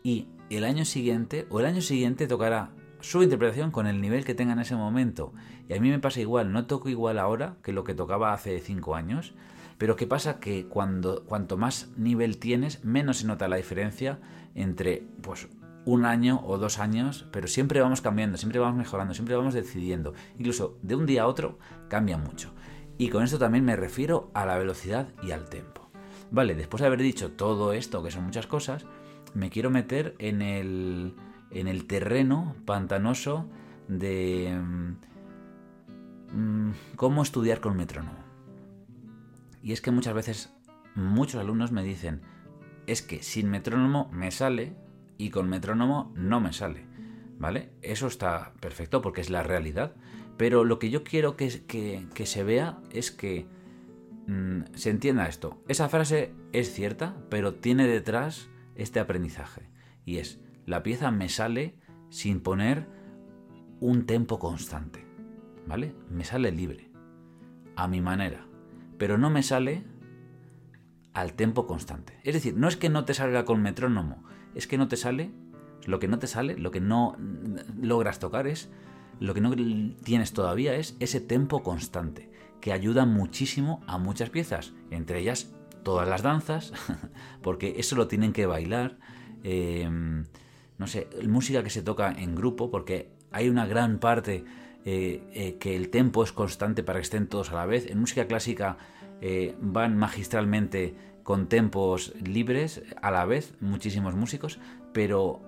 y 0.02 0.28
el 0.48 0.64
año 0.64 0.86
siguiente 0.86 1.46
o 1.50 1.60
el 1.60 1.66
año 1.66 1.82
siguiente 1.82 2.26
tocará 2.26 2.70
su 3.02 3.23
interpretación 3.23 3.71
con 3.71 3.87
el 3.87 4.00
nivel 4.00 4.25
que 4.25 4.35
tenga 4.35 4.54
en 4.54 4.61
ese 4.61 4.76
momento. 4.76 5.35
Y 5.68 5.75
a 5.75 5.80
mí 5.80 5.90
me 5.90 5.99
pasa 5.99 6.21
igual, 6.21 6.52
no 6.52 6.66
toco 6.66 6.88
igual 6.88 7.18
ahora 7.18 7.56
que 7.62 7.73
lo 7.73 7.85
que 7.85 7.94
tocaba 7.94 8.32
hace 8.32 8.59
5 8.61 8.94
años, 8.94 9.35
pero 9.76 9.97
¿qué 9.97 10.06
pasa? 10.06 10.38
Que 10.38 10.66
cuando, 10.66 11.25
cuanto 11.25 11.56
más 11.56 11.90
nivel 11.97 12.38
tienes, 12.38 12.85
menos 12.85 13.18
se 13.18 13.26
nota 13.26 13.49
la 13.49 13.56
diferencia 13.56 14.21
entre 14.54 15.02
pues, 15.21 15.49
un 15.85 16.04
año 16.04 16.40
o 16.47 16.59
dos 16.59 16.78
años, 16.78 17.26
pero 17.32 17.49
siempre 17.49 17.80
vamos 17.80 18.00
cambiando, 18.00 18.38
siempre 18.38 18.61
vamos 18.61 18.76
mejorando, 18.76 19.14
siempre 19.14 19.35
vamos 19.35 19.54
decidiendo. 19.54 20.14
Incluso 20.38 20.78
de 20.82 20.94
un 20.94 21.04
día 21.04 21.23
a 21.23 21.26
otro 21.26 21.59
cambia 21.88 22.16
mucho. 22.16 22.52
Y 22.99 23.09
con 23.09 23.25
esto 23.25 23.38
también 23.38 23.64
me 23.64 23.75
refiero 23.75 24.30
a 24.35 24.47
la 24.47 24.56
velocidad 24.56 25.09
y 25.23 25.32
al 25.32 25.49
tiempo. 25.49 25.90
Vale, 26.30 26.54
después 26.54 26.80
de 26.80 26.87
haber 26.87 27.02
dicho 27.02 27.32
todo 27.32 27.73
esto, 27.73 28.02
que 28.02 28.12
son 28.12 28.25
muchas 28.25 28.47
cosas, 28.47 28.87
me 29.35 29.50
quiero 29.50 29.71
meter 29.71 30.14
en 30.18 30.42
el 30.42 31.14
en 31.52 31.68
el 31.68 31.87
terreno 31.87 32.56
pantanoso 32.64 33.49
de 33.88 34.59
mm, 34.61 34.97
mm, 36.32 36.73
cómo 36.97 37.23
estudiar 37.23 37.61
con 37.61 37.76
metrónomo. 37.76 38.18
Y 39.62 39.73
es 39.73 39.80
que 39.80 39.90
muchas 39.90 40.14
veces 40.14 40.54
muchos 40.94 41.40
alumnos 41.40 41.73
me 41.73 41.82
dicen, 41.82 42.23
es 42.87 43.02
que 43.02 43.23
sin 43.23 43.49
metrónomo 43.49 44.11
me 44.12 44.30
sale 44.30 44.76
y 45.18 45.30
con 45.30 45.49
metrónomo 45.49 46.12
no 46.16 46.40
me 46.40 46.52
sale. 46.52 46.87
¿Vale? 47.38 47.71
Eso 47.82 48.06
está 48.06 48.52
perfecto 48.61 49.02
porque 49.02 49.21
es 49.21 49.30
la 49.30 49.42
realidad. 49.42 49.94
Pero 50.37 50.64
lo 50.64 50.78
que 50.78 50.90
yo 50.90 51.04
quiero 51.04 51.37
que, 51.37 51.64
que, 51.66 52.26
se 52.26 52.44
vea 52.44 52.78
es 52.90 53.11
que 53.11 53.47
mm, 54.26 54.75
se 54.75 54.90
entienda 54.90 55.26
esto. 55.26 55.62
Esa 55.68 55.88
frase 55.88 56.32
es 56.52 56.73
cierta, 56.73 57.16
pero 57.30 57.54
tiene 57.54 57.87
detrás 57.87 58.49
este 58.76 59.00
aprendizaje. 59.00 59.68
Y 60.04 60.18
es, 60.18 60.40
la 60.66 60.83
pieza 60.83 61.11
me 61.11 61.28
sale 61.28 61.76
sin 62.11 62.40
poner 62.40 62.88
un 63.81 64.07
tempo 64.07 64.38
constante, 64.38 65.07
¿vale? 65.66 65.95
Me 66.11 66.25
sale 66.25 66.52
libre, 66.52 66.90
a 67.76 67.88
mi 67.88 68.00
manera, 68.00 68.47
pero 68.99 69.19
no 69.19 69.31
me 69.31 69.42
sale 69.42 69.85
al 71.14 71.35
tempo 71.35 71.66
constante. 71.66 72.21
Es 72.25 72.35
decir, 72.35 72.57
no 72.57 72.69
es 72.69 72.76
que 72.76 72.88
no 72.88 73.04
te 73.04 73.14
salga 73.14 73.45
con 73.45 73.62
metrónomo, 73.62 74.23
es 74.54 74.66
que 74.66 74.78
no 74.78 74.88
te 74.88 74.97
sale, 74.97 75.33
lo 75.87 75.99
que 75.99 76.09
no 76.09 76.19
te 76.19 76.26
sale, 76.26 76.57
lo 76.57 76.71
que 76.71 76.81
no 76.81 77.16
logras 77.81 78.19
tocar 78.19 78.47
es 78.47 78.71
lo 79.23 79.35
que 79.35 79.40
no 79.40 79.54
tienes 80.02 80.33
todavía 80.33 80.75
es 80.75 80.97
ese 80.99 81.21
tempo 81.21 81.62
constante, 81.62 82.31
que 82.61 82.73
ayuda 82.73 83.07
muchísimo 83.07 83.81
a 83.87 83.97
muchas 83.99 84.31
piezas, 84.31 84.73
entre 84.90 85.21
ellas 85.21 85.54
todas 85.85 86.09
las 86.09 86.23
danzas, 86.23 86.73
porque 87.42 87.75
eso 87.78 87.95
lo 87.97 88.09
tienen 88.09 88.33
que 88.33 88.47
bailar. 88.47 88.99
Em, 89.45 90.25
no 90.82 90.88
sé, 90.88 91.06
música 91.28 91.62
que 91.62 91.70
se 91.70 91.80
toca 91.80 92.10
en 92.10 92.34
grupo, 92.34 92.68
porque 92.68 93.12
hay 93.30 93.48
una 93.48 93.66
gran 93.66 94.00
parte 94.00 94.44
eh, 94.84 95.22
eh, 95.32 95.56
que 95.60 95.76
el 95.76 95.90
tempo 95.90 96.24
es 96.24 96.32
constante 96.32 96.82
para 96.82 96.98
que 96.98 97.04
estén 97.04 97.28
todos 97.28 97.52
a 97.52 97.54
la 97.54 97.66
vez. 97.66 97.88
En 97.88 98.00
música 98.00 98.26
clásica 98.26 98.78
eh, 99.20 99.54
van 99.60 99.96
magistralmente 99.96 100.96
con 101.22 101.48
tempos 101.48 102.14
libres 102.20 102.82
a 103.00 103.12
la 103.12 103.24
vez, 103.26 103.54
muchísimos 103.60 104.16
músicos, 104.16 104.58
pero 104.92 105.40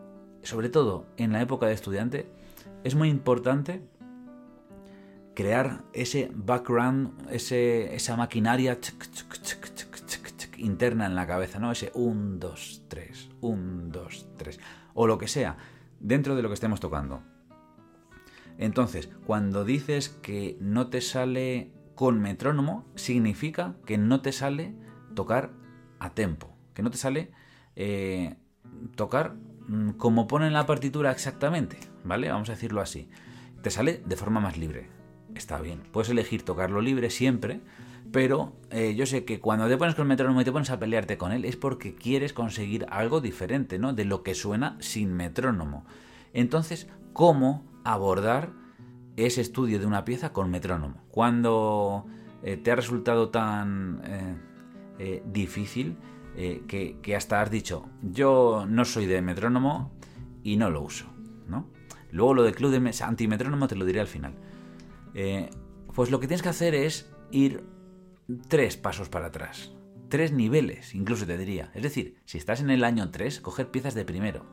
sobre 0.45 0.69
todo 0.69 1.05
en 1.17 1.33
la 1.33 1.43
época 1.43 1.67
de 1.67 1.73
estudiante 1.73 2.29
es 2.85 2.95
muy 2.95 3.09
importante 3.09 3.83
crear 5.35 5.83
ese 5.95 6.31
background, 6.33 7.27
ese, 7.29 7.93
esa 7.93 8.17
maquinaria 8.17 8.79
interna 10.59 11.07
en 11.07 11.17
la 11.17 11.27
cabeza, 11.27 11.59
¿no? 11.59 11.73
Ese 11.73 11.91
1, 11.95 12.39
2, 12.39 12.83
3, 12.87 13.31
1, 13.41 13.83
2, 13.89 14.27
3, 14.37 14.61
o 14.95 15.07
lo 15.07 15.19
que 15.19 15.29
sea, 15.29 15.57
dentro 16.01 16.37
de 16.37 16.43
lo 16.43 16.49
que 16.49 16.55
estemos 16.55 16.81
tocando. 16.81 17.23
Entonces, 18.59 19.11
cuando 19.27 19.65
dices 19.65 20.09
que 20.09 20.57
no 20.61 20.89
te 20.89 21.01
sale 21.01 21.73
con 21.95 22.21
metrónomo, 22.21 22.87
significa 22.95 23.77
que 23.85 23.99
no 23.99 24.21
te 24.21 24.33
sale 24.33 24.75
tocar 25.15 25.53
a 25.99 26.11
tempo, 26.11 26.57
que 26.73 26.83
no 26.83 26.91
te 26.91 26.99
sale 26.99 27.33
eh, 27.77 28.37
tocar 28.95 29.35
mm, 29.67 29.91
como 29.91 30.27
pone 30.27 30.47
en 30.47 30.53
la 30.53 30.67
partitura 30.67 31.11
exactamente, 31.11 31.79
¿vale? 32.05 32.31
Vamos 32.31 32.49
a 32.49 32.53
decirlo 32.53 32.81
así. 32.81 33.09
Te 33.63 33.71
sale 33.71 34.03
de 34.05 34.17
forma 34.17 34.41
más 34.41 34.57
libre. 34.57 34.89
Está 35.35 35.61
bien. 35.61 35.83
Puedes 35.91 36.11
elegir 36.11 36.43
tocarlo 36.43 36.81
libre 36.81 37.11
siempre, 37.11 37.61
pero 38.15 38.53
eh, 38.71 38.95
yo 38.95 39.07
sé 39.07 39.25
que 39.25 39.41
cuando 39.41 39.67
te 39.67 39.77
pones 39.77 39.97
con 39.97 40.07
metrónomo 40.07 40.41
y 40.41 40.45
te 40.45 40.53
pones 40.53 40.71
a 40.71 40.79
pelearte 40.79 41.19
con 41.19 41.33
él 41.33 41.45
es 41.45 41.57
porque 41.57 41.97
quieres 41.97 42.33
conseguir 42.33 42.87
algo 42.89 43.21
diferente, 43.21 43.77
¿no? 43.77 43.93
De 43.93 44.05
lo 44.05 44.23
que 44.23 44.37
suena 44.37 44.77
sin 44.79 45.13
metrónomo. 45.13 45.85
Entonces, 46.33 46.87
¿cómo 47.13 47.65
abordar 47.83 48.53
ese 49.17 49.41
estudio 49.41 49.81
de 49.81 49.87
una 49.87 50.05
pieza 50.05 50.33
con 50.33 50.49
metrónomo. 50.49 51.03
Cuando 51.11 52.07
eh, 52.45 52.57
te 52.57 52.71
ha 52.71 52.77
resultado 52.77 53.31
tan 53.31 54.01
eh, 54.99 55.21
difícil 55.27 55.97
que, 56.37 57.17
hasta 57.17 57.43
has 57.43 57.51
dicho, 57.51 57.89
yo 58.01 58.65
no 58.69 58.85
soy 58.85 59.07
de 59.07 59.23
metrónomo 59.23 59.91
y 60.45 60.57
no 60.57 60.71
lo 60.71 60.83
uso. 60.83 61.07
¿no? 61.49 61.69
Luego 62.13 62.35
lo 62.35 62.43
del 62.45 62.55
club 62.55 62.71
de 62.71 62.95
antimetrónomo 63.03 63.67
te 63.67 63.75
lo 63.75 63.85
diré 63.85 63.99
al 63.99 64.07
final. 64.07 64.35
pues 65.93 66.13
lo 66.13 66.21
que 66.21 66.29
tienes 66.29 66.43
que 66.43 66.49
hacer 66.51 66.77
es 66.77 67.13
ir 67.33 67.74
tres 68.49 68.77
pasos 68.77 69.09
para 69.09 69.27
atrás. 69.27 69.73
Tres 70.09 70.33
niveles, 70.33 70.95
incluso 70.95 71.27
te 71.27 71.39
diría. 71.39 71.71
Es 71.75 71.83
decir, 71.83 72.17
si 72.25 72.39
estás 72.39 72.61
en 72.61 72.71
el 72.71 72.85
año 72.85 73.11
3, 73.11 73.41
coger 73.41 73.71
piezas 73.71 73.95
de 73.95 74.05
primero 74.05 74.47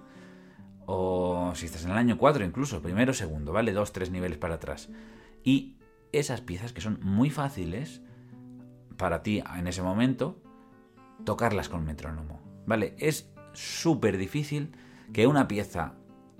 o 0.93 1.53
si 1.55 1.65
estás 1.65 1.85
en 1.85 1.91
el 1.91 1.97
año 1.97 2.17
4 2.17 2.43
incluso, 2.43 2.81
primero, 2.81 3.13
segundo, 3.13 3.53
¿vale? 3.53 3.71
Dos, 3.71 3.93
tres 3.93 4.11
niveles 4.11 4.37
para 4.37 4.55
atrás. 4.55 4.89
Y 5.43 5.77
esas 6.11 6.41
piezas 6.41 6.73
que 6.73 6.81
son 6.81 6.99
muy 7.01 7.29
fáciles 7.29 8.01
para 8.97 9.23
ti 9.23 9.41
en 9.57 9.67
ese 9.67 9.81
momento, 9.81 10.41
tocarlas 11.23 11.69
con 11.69 11.85
metrónomo, 11.85 12.41
¿vale? 12.65 12.95
Es 12.97 13.31
súper 13.53 14.17
difícil 14.17 14.71
que 15.13 15.27
una 15.27 15.47
pieza 15.47 15.93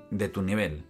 de 0.09 0.27
tu 0.27 0.41
nivel 0.41 0.83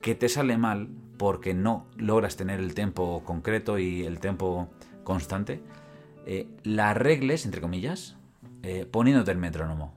que 0.00 0.14
te 0.14 0.28
sale 0.28 0.56
mal 0.56 0.88
porque 1.18 1.54
no 1.54 1.86
logras 1.96 2.36
tener 2.36 2.60
el 2.60 2.74
tempo 2.74 3.22
concreto 3.24 3.78
y 3.78 4.04
el 4.04 4.20
tempo 4.20 4.70
constante, 5.04 5.62
eh, 6.26 6.48
la 6.62 6.90
arregles, 6.90 7.44
entre 7.44 7.60
comillas, 7.60 8.16
eh, 8.62 8.86
poniéndote 8.90 9.30
el 9.30 9.38
metrónomo. 9.38 9.94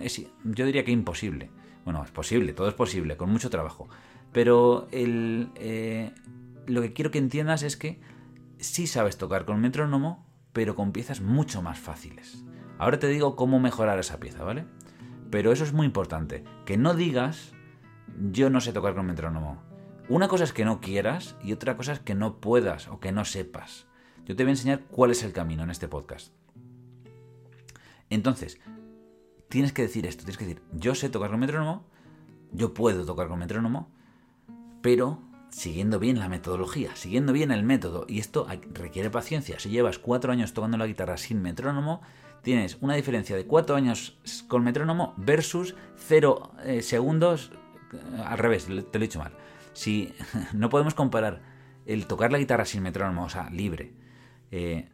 Es, 0.00 0.20
yo 0.44 0.66
diría 0.66 0.84
que 0.84 0.90
imposible. 0.90 1.50
Bueno, 1.84 2.02
es 2.02 2.10
posible, 2.10 2.52
todo 2.52 2.68
es 2.68 2.74
posible, 2.74 3.16
con 3.16 3.30
mucho 3.30 3.50
trabajo. 3.50 3.88
Pero 4.32 4.88
eh, 4.90 6.12
lo 6.66 6.82
que 6.82 6.92
quiero 6.92 7.10
que 7.10 7.18
entiendas 7.18 7.62
es 7.62 7.76
que 7.76 8.00
sí 8.58 8.86
sabes 8.86 9.16
tocar 9.18 9.44
con 9.44 9.60
metrónomo, 9.60 10.26
pero 10.52 10.74
con 10.74 10.92
piezas 10.92 11.20
mucho 11.20 11.62
más 11.62 11.78
fáciles. 11.78 12.44
Ahora 12.78 12.98
te 12.98 13.08
digo 13.08 13.36
cómo 13.36 13.60
mejorar 13.60 13.98
esa 13.98 14.18
pieza, 14.18 14.42
¿vale? 14.42 14.66
Pero 15.30 15.52
eso 15.52 15.64
es 15.64 15.72
muy 15.72 15.86
importante, 15.86 16.44
que 16.64 16.76
no 16.76 16.94
digas 16.94 17.52
yo 18.30 18.50
no 18.50 18.60
sé 18.60 18.72
tocar 18.72 18.94
con 18.94 19.06
metrónomo. 19.06 19.62
Una 20.08 20.28
cosa 20.28 20.44
es 20.44 20.52
que 20.52 20.64
no 20.64 20.80
quieras 20.80 21.36
y 21.42 21.52
otra 21.52 21.76
cosa 21.76 21.92
es 21.92 22.00
que 22.00 22.14
no 22.14 22.40
puedas 22.40 22.88
o 22.88 23.00
que 23.00 23.12
no 23.12 23.24
sepas. 23.24 23.86
Yo 24.26 24.34
te 24.34 24.42
voy 24.42 24.50
a 24.50 24.54
enseñar 24.54 24.82
cuál 24.90 25.12
es 25.12 25.22
el 25.22 25.32
camino 25.32 25.62
en 25.62 25.70
este 25.70 25.86
podcast. 25.86 26.32
Entonces, 28.10 28.58
tienes 29.48 29.72
que 29.72 29.82
decir 29.82 30.04
esto, 30.04 30.24
tienes 30.24 30.36
que 30.36 30.46
decir, 30.46 30.62
yo 30.72 30.96
sé 30.96 31.08
tocar 31.08 31.30
con 31.30 31.38
metrónomo, 31.38 31.86
yo 32.50 32.74
puedo 32.74 33.06
tocar 33.06 33.28
con 33.28 33.38
metrónomo, 33.38 33.88
pero 34.82 35.22
siguiendo 35.50 36.00
bien 36.00 36.18
la 36.18 36.28
metodología, 36.28 36.94
siguiendo 36.96 37.32
bien 37.32 37.52
el 37.52 37.62
método. 37.62 38.04
Y 38.08 38.18
esto 38.18 38.48
requiere 38.72 39.10
paciencia. 39.10 39.60
Si 39.60 39.70
llevas 39.70 40.00
cuatro 40.00 40.32
años 40.32 40.52
tocando 40.52 40.76
la 40.76 40.88
guitarra 40.88 41.16
sin 41.18 41.40
metrónomo, 41.40 42.02
tienes 42.42 42.78
una 42.80 42.94
diferencia 42.94 43.36
de 43.36 43.46
cuatro 43.46 43.76
años 43.76 44.18
con 44.48 44.64
metrónomo 44.64 45.14
versus 45.18 45.76
cero 45.96 46.50
eh, 46.64 46.82
segundos 46.82 47.52
eh, 47.92 48.22
al 48.24 48.38
revés, 48.38 48.66
te 48.66 48.72
lo 48.74 48.82
he 48.82 48.98
dicho 48.98 49.20
mal. 49.20 49.32
Si 49.72 50.12
no 50.52 50.68
podemos 50.68 50.94
comparar 50.94 51.42
el 51.86 52.08
tocar 52.08 52.32
la 52.32 52.38
guitarra 52.38 52.64
sin 52.64 52.82
metrónomo, 52.82 53.24
o 53.24 53.28
sea, 53.28 53.48
libre, 53.50 53.92
eh, 54.50 54.88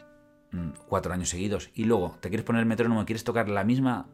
mm, 0.52 0.70
cuatro 0.88 1.12
años 1.12 1.28
seguidos, 1.28 1.70
y 1.74 1.84
luego 1.84 2.16
te 2.20 2.28
quieres 2.28 2.44
poner 2.44 2.60
el 2.60 2.66
metrónomo 2.66 3.02
y 3.02 3.04
quieres 3.04 3.24
tocar 3.24 3.48
la 3.48 3.64
misma 3.64 4.08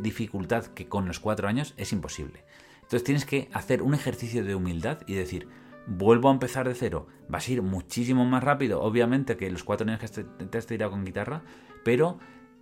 dificultad 0.00 0.66
que 0.66 0.86
con 0.86 1.08
los 1.08 1.18
cuatro 1.18 1.48
años 1.48 1.74
es 1.76 1.92
imposible. 1.92 2.44
Entonces 2.76 3.02
tienes 3.02 3.24
que 3.24 3.48
hacer 3.52 3.82
un 3.82 3.94
ejercicio 3.94 4.44
de 4.44 4.54
humildad 4.54 5.00
y 5.08 5.14
decir, 5.14 5.48
vuelvo 5.86 6.28
a 6.28 6.32
empezar 6.32 6.68
de 6.68 6.74
cero. 6.74 7.08
Vas 7.28 7.48
a 7.48 7.52
ir 7.52 7.62
muchísimo 7.62 8.24
más 8.24 8.44
rápido, 8.44 8.80
obviamente, 8.80 9.36
que 9.36 9.50
los 9.50 9.64
cuatro 9.64 9.88
años 9.88 9.98
que 10.00 10.22
te 10.22 10.58
has 10.58 10.66
tirado 10.66 10.92
con 10.92 11.04
guitarra, 11.04 11.42
pero 11.84 12.18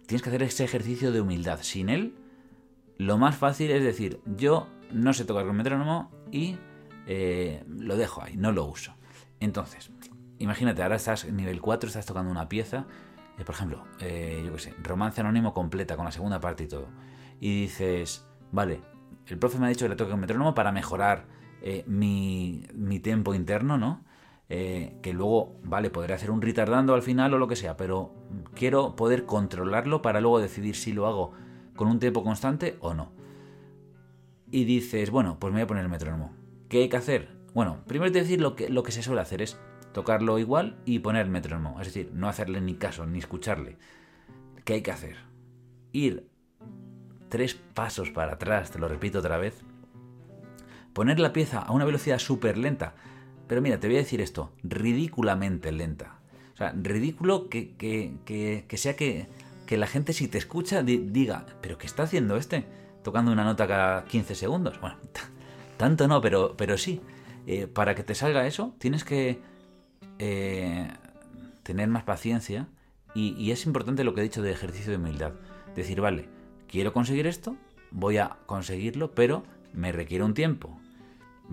tienes 0.07 0.23
que 0.23 0.31
hacer 0.31 0.43
ese 0.43 0.65
ejercicio 0.65 1.13
de 1.13 1.21
humildad. 1.21 1.61
Sin 1.63 1.89
él, 1.89 2.15
lo 2.97 3.19
más 3.19 3.37
fácil 3.37 3.71
es 3.71 3.83
decir, 3.83 4.21
yo 4.25 4.69
no 4.93 5.13
sé 5.13 5.25
tocar 5.25 5.47
con 5.47 5.57
metrónomo 5.57 6.11
y 6.31 6.57
eh, 7.07 7.65
lo 7.69 7.97
dejo 7.97 8.23
ahí, 8.23 8.37
no 8.37 8.53
lo 8.53 8.65
uso. 8.65 8.95
Entonces, 9.41 9.91
imagínate, 10.39 10.83
ahora 10.83 10.97
estás 10.97 11.31
nivel 11.31 11.61
4, 11.61 11.89
estás 11.89 12.07
tocando 12.07 12.31
una 12.31 12.49
pieza 12.49 12.87
eh, 13.39 13.45
por 13.45 13.55
ejemplo, 13.55 13.85
eh, 14.01 14.43
yo 14.45 14.53
qué 14.53 14.59
sé, 14.59 14.75
romance 14.83 15.21
anónimo 15.21 15.53
completa 15.53 15.97
con 15.97 16.05
la 16.05 16.13
segunda 16.13 16.41
parte 16.41 16.65
y 16.65 16.69
todo. 16.69 16.89
Y 17.41 17.63
dices, 17.63 18.27
vale, 18.53 18.81
el 19.27 19.39
profe 19.39 19.59
me 19.59 19.67
ha 19.67 19.69
dicho 19.69 19.85
que 19.85 19.91
le 19.91 19.97
toque 19.97 20.13
un 20.13 20.21
metrónomo 20.21 20.55
para 20.55 20.73
mejorar 20.73 21.27
eh, 21.63 21.85
mi, 21.87 22.67
mi 22.75 23.01
tempo 23.01 23.35
interno, 23.35 23.79
¿no? 23.79 24.05
que 24.47 25.13
luego, 25.13 25.59
vale, 25.65 25.91
podré 25.91 26.15
hacer 26.15 26.31
un 26.31 26.41
retardando 26.41 26.95
al 26.95 27.03
final 27.03 27.35
o 27.35 27.39
lo 27.39 27.49
que 27.49 27.57
sea, 27.57 27.77
pero 27.77 28.15
quiero 28.55 28.95
poder 28.95 29.25
controlarlo 29.25 30.01
para 30.01 30.21
luego 30.21 30.39
decidir 30.39 30.77
si 30.77 30.93
lo 30.93 31.09
hago 31.09 31.33
con 31.75 31.89
un 31.89 31.99
tempo 31.99 32.23
constante 32.23 32.77
o 32.79 32.95
no. 32.95 33.11
Y 34.53 34.65
dices, 34.65 35.11
bueno, 35.11 35.39
pues 35.41 35.53
me 35.53 35.59
voy 35.59 35.65
a 35.65 35.67
poner 35.67 35.83
el 35.83 35.91
metrónomo. 35.91 36.37
¿Qué 36.69 36.83
hay 36.83 36.89
que 36.89 36.97
hacer? 36.97 37.31
Bueno, 37.53 37.79
primero 37.89 38.13
te 38.13 38.21
decir 38.21 38.41
lo 38.41 38.55
que, 38.55 38.69
lo 38.69 38.85
que 38.85 38.93
se 38.93 39.03
suele 39.03 39.23
hacer 39.23 39.43
es 39.43 39.59
tocarlo 39.95 40.39
igual 40.41 40.77
y 40.85 40.99
poner 40.99 41.29
metrónomo, 41.29 41.81
es 41.81 41.87
decir, 41.87 42.11
no 42.13 42.29
hacerle 42.29 42.61
ni 42.61 42.75
caso, 42.75 43.07
ni 43.07 43.21
escucharle. 43.21 43.79
¿Qué 44.65 44.75
hay 44.75 44.83
que 44.83 44.91
hacer? 44.91 45.17
Ir 45.93 46.29
tres 47.29 47.55
pasos 47.55 48.11
para 48.11 48.35
atrás, 48.35 48.73
te 48.73 48.79
lo 48.79 48.89
repito 48.89 49.21
otra 49.21 49.39
vez, 49.39 49.63
poner 50.93 51.21
la 51.21 51.33
pieza 51.33 51.61
a 51.61 51.73
una 51.73 51.85
velocidad 51.85 52.19
súper 52.19 52.59
lenta, 52.59 52.95
pero 53.47 53.63
mira, 53.63 53.79
te 53.79 53.87
voy 53.87 53.97
a 53.97 54.01
decir 54.01 54.21
esto, 54.21 54.53
ridículamente 54.65 55.71
lenta. 55.71 56.19
O 56.55 56.57
sea, 56.57 56.73
ridículo 56.73 57.49
que, 57.49 57.75
que, 57.77 58.17
que, 58.25 58.77
sea 58.77 58.97
que, 58.97 59.29
la 59.69 59.87
gente 59.87 60.13
si 60.13 60.29
te 60.29 60.39
escucha 60.39 60.83
diga, 60.83 61.47
pero 61.61 61.79
¿qué 61.79 61.87
está 61.87 62.03
haciendo 62.05 62.37
este? 62.37 62.65
Tocando 63.03 63.31
una 63.31 63.45
nota 63.45 63.67
cada 63.67 64.05
15 64.07 64.35
segundos. 64.35 64.81
Bueno, 64.81 64.97
tanto 65.77 66.09
no, 66.09 66.21
pero, 66.21 66.57
pero 66.57 66.79
sí. 66.79 67.01
Eh, 67.47 67.67
para 67.67 67.95
que 67.95 68.03
te 68.03 68.15
salga 68.15 68.47
eso, 68.47 68.75
tienes 68.79 69.05
que 69.05 69.39
eh, 70.19 70.89
tener 71.63 71.89
más 71.89 72.05
paciencia 72.05 72.69
y, 73.15 73.53
es 73.53 73.65
importante 73.67 74.03
lo 74.03 74.13
que 74.13 74.21
he 74.21 74.25
dicho 74.25 74.43
de 74.43 74.51
ejercicio 74.51 74.91
de 74.91 74.99
humildad. 74.99 75.33
Decir, 75.77 76.01
vale, 76.01 76.29
quiero 76.67 76.93
conseguir 76.93 77.29
esto, 77.29 77.57
voy 77.93 78.19
a 78.19 78.39
conseguirlo, 78.47 79.13
pero 79.13 79.45
me 79.73 79.93
requiere 79.93 80.25
un 80.25 80.35
tiempo. 80.35 80.79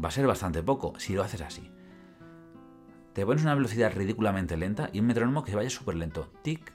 Va 0.04 0.10
a 0.10 0.12
ser 0.12 0.26
bastante 0.26 0.63
poco 0.63 0.93
si 0.97 1.13
lo 1.13 1.24
haces 1.24 1.41
así. 1.41 1.69
Te 3.13 3.26
pones 3.26 3.43
una 3.43 3.54
velocidad 3.54 3.93
ridículamente 3.93 4.58
lenta 4.58 4.89
y 4.91 5.02
un 5.02 5.06
metrónomo 5.06 5.43
que 5.43 5.56
vaya 5.56 5.69
súper 5.69 5.95
lento. 5.95 6.32
Tic, 6.41 6.71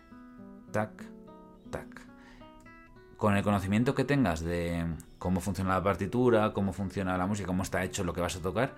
tac, 0.71 0.91
tac. 1.71 2.07
Con 3.17 3.37
el 3.37 3.43
conocimiento 3.43 3.95
que 3.95 4.05
tengas 4.05 4.41
de 4.41 4.87
cómo 5.19 5.41
funciona 5.41 5.71
la 5.71 5.83
partitura, 5.83 6.53
cómo 6.53 6.73
funciona 6.73 7.19
la 7.19 7.27
música, 7.27 7.47
cómo 7.47 7.63
está 7.63 7.83
hecho 7.83 8.05
lo 8.05 8.13
que 8.13 8.21
vas 8.21 8.37
a 8.37 8.43
tocar, 8.43 8.75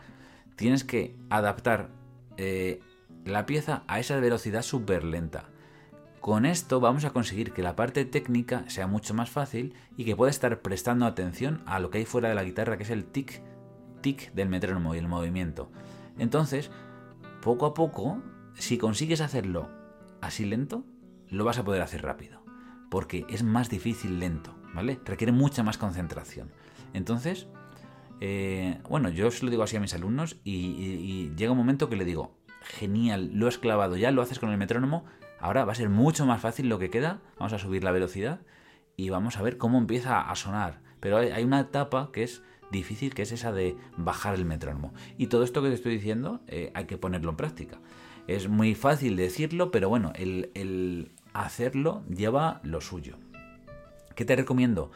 tienes 0.57 0.85
que 0.85 1.17
adaptar 1.29 1.91
eh, 2.37 2.81
la 3.29 3.47
pieza 3.47 3.83
a 3.87 4.01
esa 4.01 4.19
velocidad 4.19 4.63
súper 4.63 5.05
lenta. 5.05 5.51
Con 6.21 6.47
esto 6.47 6.81
vamos 6.81 7.05
a 7.05 7.11
conseguir 7.11 7.53
que 7.53 7.63
la 7.63 7.77
parte 7.77 8.05
técnica 8.05 8.65
sea 8.69 8.87
mucho 8.87 9.15
más 9.15 9.31
fácil 9.31 9.75
y 9.97 10.05
que 10.05 10.17
pueda 10.17 10.31
estar 10.31 10.61
prestando 10.63 11.07
atención 11.07 11.63
a 11.67 11.79
lo 11.79 11.91
que 11.91 11.99
hay 11.99 12.05
fuera 12.05 12.29
de 12.29 12.35
la 12.35 12.45
guitarra, 12.45 12.77
que 12.77 12.83
es 12.83 12.91
el 12.91 13.05
tic, 13.05 13.43
tic 14.01 14.33
del 14.33 14.49
metrónomo 14.49 14.95
y 14.95 14.99
el 14.99 15.09
movimiento. 15.09 15.71
Entonces, 16.19 16.71
poco 17.41 17.67
a 17.67 17.75
poco, 17.75 18.21
si 18.55 18.79
consigues 18.79 19.21
hacerlo 19.21 19.69
así 20.21 20.45
lento, 20.45 20.85
lo 21.29 21.45
vas 21.45 21.59
a 21.59 21.65
poder 21.65 21.83
hacer 21.83 22.03
rápido. 22.03 22.43
Porque 22.91 23.25
es 23.29 23.45
más 23.45 23.71
difícil 23.71 24.19
lento, 24.19 24.55
¿vale? 24.75 24.99
Requiere 25.05 25.33
mucha 25.33 25.63
más 25.63 25.79
concentración. 25.79 26.51
Entonces, 26.95 27.47
eh, 28.21 28.81
bueno, 28.89 29.09
yo 29.09 29.31
se 29.31 29.45
lo 29.45 29.51
digo 29.51 29.63
así 29.63 29.77
a 29.77 29.81
mis 29.81 29.95
alumnos 29.95 30.37
y, 30.43 30.53
y 30.53 31.33
llega 31.37 31.53
un 31.53 31.59
momento 31.59 31.89
que 31.89 31.97
le 31.97 32.05
digo, 32.05 32.38
genial, 32.69 33.31
lo 33.33 33.49
has 33.49 33.59
clavado 33.59 33.97
ya, 33.97 34.11
lo 34.11 34.23
haces 34.23 34.39
con 34.39 34.51
el 34.51 34.59
metrónomo, 34.59 35.05
ahora 35.41 35.65
va 35.65 35.73
a 35.73 35.77
ser 35.77 35.89
mucho 35.89 36.27
más 36.27 36.41
fácil 36.41 36.69
lo 36.69 36.79
que 36.79 36.91
queda, 36.91 37.21
vamos 37.39 37.53
a 37.53 37.59
subir 37.59 37.83
la 37.83 37.93
velocidad 37.93 38.41
y 38.97 39.11
vamos 39.11 39.39
a 39.39 39.43
ver 39.43 39.59
cómo 39.59 39.79
empieza 39.79 40.21
a 40.21 40.35
sonar. 40.37 40.81
Pero 41.01 41.19
hay 41.19 41.45
una 41.45 41.61
etapa 41.61 42.11
que 42.13 42.25
es 42.25 42.43
difícil, 42.71 43.15
que 43.15 43.23
es 43.23 43.33
esa 43.33 43.53
de 43.53 43.77
bajar 43.97 44.35
el 44.35 44.45
metrónomo. 44.45 44.93
Y 45.17 45.29
todo 45.29 45.45
esto 45.45 45.63
que 45.63 45.69
te 45.69 45.75
estoy 45.75 45.95
diciendo 45.95 46.41
eh, 46.49 46.71
hay 46.75 46.87
que 46.87 46.99
ponerlo 46.99 47.31
en 47.31 47.37
práctica. 47.37 47.79
Es 48.27 48.49
muy 48.49 48.75
fácil 48.75 49.17
decirlo, 49.17 49.71
pero 49.71 49.89
bueno, 49.89 50.13
el, 50.15 51.13
hacerlo 51.33 52.03
lleva 52.09 52.61
lo 52.63 52.81
suyo. 52.81 53.17
¿Qué 54.15 54.25
te 54.25 54.37
recomiendo? 54.37 54.91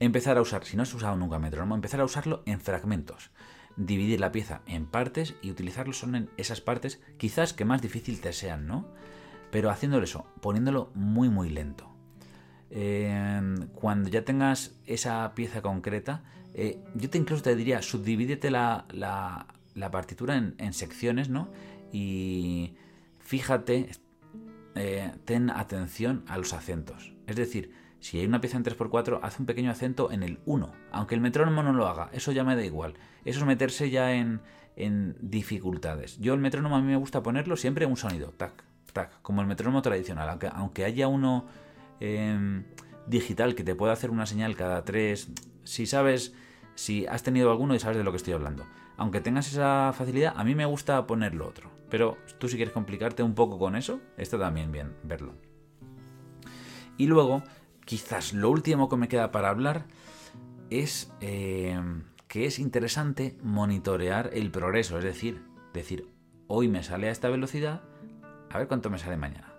Empezar 0.00 0.36
a 0.36 0.40
usar, 0.40 0.64
si 0.64 0.76
no 0.76 0.82
has 0.82 0.92
usado 0.94 1.14
nunca 1.16 1.38
metrónomo, 1.38 1.74
empezar 1.74 2.00
a 2.00 2.04
usarlo 2.04 2.42
en 2.46 2.60
fragmentos. 2.60 3.30
Dividir 3.76 4.20
la 4.20 4.32
pieza 4.32 4.62
en 4.66 4.86
partes 4.86 5.34
y 5.42 5.50
utilizarlo 5.50 5.92
solo 5.92 6.16
en 6.18 6.30
esas 6.36 6.60
partes, 6.60 7.00
quizás 7.16 7.52
que 7.52 7.64
más 7.64 7.80
difícil 7.82 8.20
te 8.20 8.32
sean, 8.32 8.66
¿no? 8.66 8.86
Pero 9.50 9.70
haciéndolo 9.70 10.04
eso, 10.04 10.26
poniéndolo 10.40 10.90
muy 10.94 11.28
muy 11.28 11.50
lento. 11.50 11.92
Em, 12.70 13.66
cuando 13.68 14.08
ya 14.08 14.24
tengas 14.24 14.74
esa 14.86 15.34
pieza 15.34 15.60
concreta, 15.60 16.22
eh, 16.54 16.78
yo 16.94 17.10
te 17.10 17.18
incluso 17.18 17.42
te 17.42 17.54
diría, 17.54 17.82
subdivídete 17.82 18.50
la, 18.50 18.86
la, 18.92 19.90
partitura 19.90 20.36
en, 20.36 20.72
secciones, 20.72 21.28
¿no? 21.28 21.48
Y 21.92 22.74
fíjate, 23.20 23.90
eh, 24.74 25.12
ten 25.26 25.50
atención 25.50 26.24
a 26.28 26.38
los 26.38 26.54
acentos. 26.54 27.12
Es 27.26 27.36
decir, 27.36 27.72
si 28.02 28.20
hay 28.20 28.26
una 28.26 28.42
pieza 28.42 28.58
en 28.58 28.64
3x4, 28.64 29.20
haz 29.22 29.40
un 29.40 29.46
pequeño 29.46 29.70
acento 29.70 30.12
en 30.12 30.22
el 30.22 30.38
1, 30.44 30.70
aunque 30.90 31.14
el 31.14 31.22
metrónomo 31.22 31.62
no 31.62 31.72
lo 31.72 31.88
haga, 31.88 32.10
eso 32.12 32.32
ya 32.32 32.44
me 32.44 32.54
da 32.54 32.64
igual. 32.64 32.92
Eso 33.24 33.40
es 33.40 33.46
meterse 33.46 33.88
ya 33.88 34.12
en, 34.12 34.42
en 34.76 35.16
dificultades. 35.22 36.18
Yo 36.18 36.34
el 36.34 36.40
metrónomo 36.40 36.76
a 36.76 36.82
mí 36.82 36.88
me 36.88 36.96
gusta 36.96 37.22
ponerlo 37.22 37.56
siempre 37.56 37.86
un 37.86 37.96
sonido, 37.96 38.28
tac, 38.36 38.62
tac, 38.92 39.22
como 39.22 39.40
el 39.40 39.46
metrónomo 39.46 39.80
tradicional, 39.80 40.28
aunque, 40.28 40.50
aunque 40.52 40.84
haya 40.84 41.08
uno 41.08 41.46
Em, 42.04 42.64
digital 43.06 43.54
que 43.54 43.62
te 43.62 43.76
puede 43.76 43.92
hacer 43.92 44.10
una 44.10 44.26
señal 44.26 44.56
cada 44.56 44.84
tres. 44.84 45.28
Si 45.62 45.86
sabes, 45.86 46.34
si 46.74 47.06
has 47.06 47.22
tenido 47.22 47.52
alguno 47.52 47.76
y 47.76 47.78
sabes 47.78 47.96
de 47.96 48.02
lo 48.02 48.10
que 48.10 48.16
estoy 48.16 48.32
hablando. 48.32 48.66
Aunque 48.96 49.20
tengas 49.20 49.46
esa 49.46 49.92
facilidad, 49.96 50.34
a 50.36 50.42
mí 50.42 50.56
me 50.56 50.66
gusta 50.66 51.06
ponerlo 51.06 51.46
otro. 51.46 51.70
Pero 51.90 52.18
tú 52.38 52.48
si 52.48 52.56
quieres 52.56 52.74
complicarte 52.74 53.22
un 53.22 53.36
poco 53.36 53.56
con 53.56 53.76
eso, 53.76 54.00
está 54.16 54.36
también 54.36 54.72
bien 54.72 54.96
verlo. 55.04 55.34
Y 56.96 57.06
luego, 57.06 57.44
quizás 57.84 58.32
lo 58.32 58.50
último 58.50 58.88
que 58.88 58.96
me 58.96 59.08
queda 59.08 59.32
para 59.32 59.50
hablar 59.50 59.86
es 60.70 61.12
em, 61.20 62.04
que 62.28 62.46
es 62.46 62.58
interesante 62.58 63.36
monitorear 63.42 64.30
el 64.32 64.50
progreso. 64.50 64.98
Es 64.98 65.04
decir, 65.04 65.42
decir, 65.74 66.08
hoy 66.46 66.68
me 66.68 66.82
sale 66.82 67.08
a 67.08 67.12
esta 67.12 67.28
velocidad, 67.28 67.82
a 68.50 68.58
ver 68.58 68.68
cuánto 68.68 68.90
me 68.90 68.98
sale 68.98 69.16
mañana. 69.16 69.52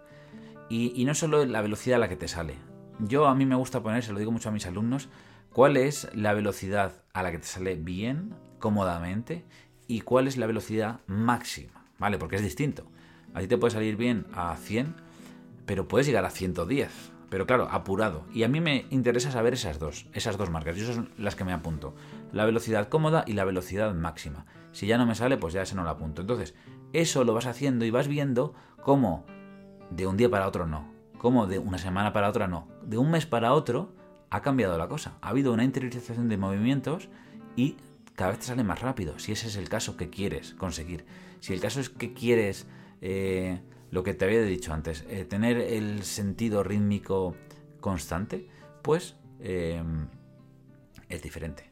Y, 0.70 1.06
no 1.06 1.14
solo 1.14 1.46
la 1.46 1.62
velocidad 1.62 1.98
a 1.98 2.00
la 2.00 2.10
que 2.10 2.16
te 2.16 2.28
sale. 2.28 2.56
Yo 2.98 3.28
a 3.28 3.36
mí 3.36 3.46
me 3.46 3.56
gusta 3.56 3.84
poner, 3.84 4.04
se 4.04 4.12
lo 4.12 4.18
digo 4.18 4.32
mucho 4.32 4.50
a 4.50 4.52
mis 4.52 4.66
alumnos, 4.66 5.08
cuál 5.52 5.78
es 5.78 6.10
la 6.16 6.34
velocidad 6.34 7.04
a 7.14 7.22
la 7.22 7.32
que 7.32 7.38
te 7.38 7.46
sale 7.46 7.76
bien, 7.76 8.34
cómodamente, 8.58 9.46
y 9.88 10.02
cuál 10.02 10.28
es 10.28 10.38
la 10.38 10.48
velocidad 10.48 11.02
máxima, 11.06 11.86
¿vale? 12.00 12.18
Porque 12.18 12.38
es 12.38 12.42
distinto. 12.42 12.88
A 13.36 13.42
ti 13.42 13.48
te 13.48 13.58
puede 13.58 13.74
salir 13.74 13.98
bien 13.98 14.26
a 14.34 14.56
100, 14.56 14.96
pero 15.68 15.88
puedes 15.88 16.08
llegar 16.08 16.26
a 16.26 16.32
110. 16.32 17.12
Pero 17.34 17.48
claro, 17.48 17.67
apurado. 17.72 18.26
Y 18.32 18.43
a 18.43 18.48
mí 18.48 18.62
me 18.62 18.86
interesa 18.91 19.32
saber 19.32 19.56
esas 19.56 19.80
dos, 19.80 20.06
esas 20.13 20.38
dos 20.38 20.52
marcas. 20.52 20.76
Yo 20.76 20.93
son 20.93 21.10
las 21.17 21.36
que 21.36 21.43
me 21.43 21.52
apunto. 21.52 21.96
La 22.32 22.46
velocidad 22.46 22.89
cómoda 22.89 23.24
y 23.26 23.34
la 23.34 23.43
velocidad 23.43 23.91
máxima. 23.96 24.46
Si 24.72 24.86
ya 24.86 25.00
no 25.00 25.08
me 25.08 25.15
sale, 25.15 25.38
pues 25.38 25.52
ya 25.52 25.63
ese 25.63 25.74
no 25.74 25.84
lo 25.84 25.89
apunto. 25.89 26.22
Entonces, 26.22 26.54
eso 26.93 27.24
lo 27.24 27.34
vas 27.34 27.48
haciendo 27.48 27.86
y 27.86 27.89
vas 27.89 28.08
viendo 28.08 28.54
cómo 28.84 29.26
de 29.89 30.06
un 30.06 30.15
día 30.15 30.30
para 30.30 30.48
otro 30.48 30.67
no. 30.67 30.88
Como 31.17 31.48
de 31.48 31.58
una 31.58 31.80
semana 31.80 32.13
para 32.13 32.30
otra 32.30 32.48
no. 32.48 32.67
De 32.84 33.00
un 33.00 33.10
mes 33.10 33.26
para 33.26 33.54
otro 33.54 33.96
ha 34.30 34.43
cambiado 34.43 34.78
la 34.78 34.88
cosa. 34.88 35.17
Ha 35.22 35.30
habido 35.30 35.54
una 35.54 35.63
interiorización 35.63 36.30
de 36.30 36.38
movimientos 36.38 37.10
y 37.56 37.78
cada 38.13 38.30
vez 38.30 38.41
te 38.41 38.46
sale 38.46 38.63
más 38.63 38.80
rápido, 38.80 39.17
si 39.17 39.32
ese 39.32 39.48
es 39.48 39.56
el 39.56 39.69
caso 39.69 39.98
que 39.98 40.12
quieres 40.12 40.54
conseguir. 40.54 41.04
Si 41.39 41.52
el 41.52 41.62
caso 41.62 41.80
es 41.80 41.89
que 41.89 42.13
quieres, 42.13 42.67
eh, 43.02 43.60
lo 43.94 44.02
que 44.04 44.16
te 44.16 44.26
había 44.26 44.42
dicho 44.42 44.74
antes, 44.74 45.06
eh, 45.08 45.24
tener 45.24 45.58
el 45.58 46.02
sentido 46.02 46.64
rítmico 46.64 47.36
constante, 47.80 48.48
pues 48.82 49.16
em, 49.40 50.08
es 51.10 51.22
diferente. 51.22 51.70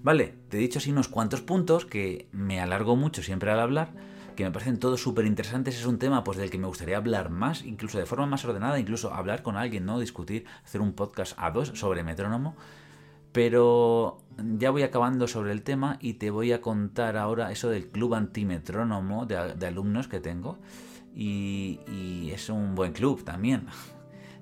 Vale, 0.00 0.36
te 0.48 0.58
he 0.58 0.60
dicho 0.60 0.78
así 0.78 0.92
unos 0.92 1.08
cuantos 1.08 1.40
puntos 1.40 1.84
que 1.84 2.28
me 2.30 2.60
alargo 2.60 2.94
mucho 2.94 3.24
siempre 3.24 3.50
al 3.50 3.58
hablar, 3.58 3.92
que 4.36 4.44
me 4.44 4.52
parecen 4.52 4.78
todos 4.78 5.00
súper 5.02 5.26
interesantes. 5.26 5.76
Es 5.76 5.84
un 5.84 5.98
tema 5.98 6.22
pues, 6.22 6.38
del 6.38 6.48
que 6.48 6.58
me 6.58 6.68
gustaría 6.68 6.96
hablar 6.96 7.30
más, 7.30 7.64
incluso 7.64 7.98
de 7.98 8.06
forma 8.06 8.26
más 8.26 8.44
ordenada, 8.44 8.78
incluso 8.78 9.12
hablar 9.12 9.42
con 9.42 9.56
alguien, 9.56 9.84
¿no? 9.84 9.98
Discutir, 9.98 10.44
hacer 10.64 10.80
un 10.80 10.92
podcast 10.92 11.34
a 11.38 11.50
dos 11.50 11.72
sobre 11.74 12.04
metrónomo. 12.04 12.54
Pero 13.32 14.18
ya 14.38 14.70
voy 14.70 14.84
acabando 14.84 15.26
sobre 15.26 15.50
el 15.50 15.62
tema 15.62 15.98
y 16.00 16.14
te 16.14 16.30
voy 16.30 16.52
a 16.52 16.60
contar 16.60 17.16
ahora 17.16 17.50
eso 17.50 17.68
del 17.68 17.88
club 17.88 18.14
antimetrónomo 18.14 19.26
de, 19.26 19.56
de 19.56 19.66
alumnos 19.66 20.06
que 20.06 20.20
tengo. 20.20 20.60
Y, 21.14 21.80
y 21.86 22.30
es 22.32 22.48
un 22.48 22.74
buen 22.74 22.92
club 22.92 23.24
también. 23.24 23.66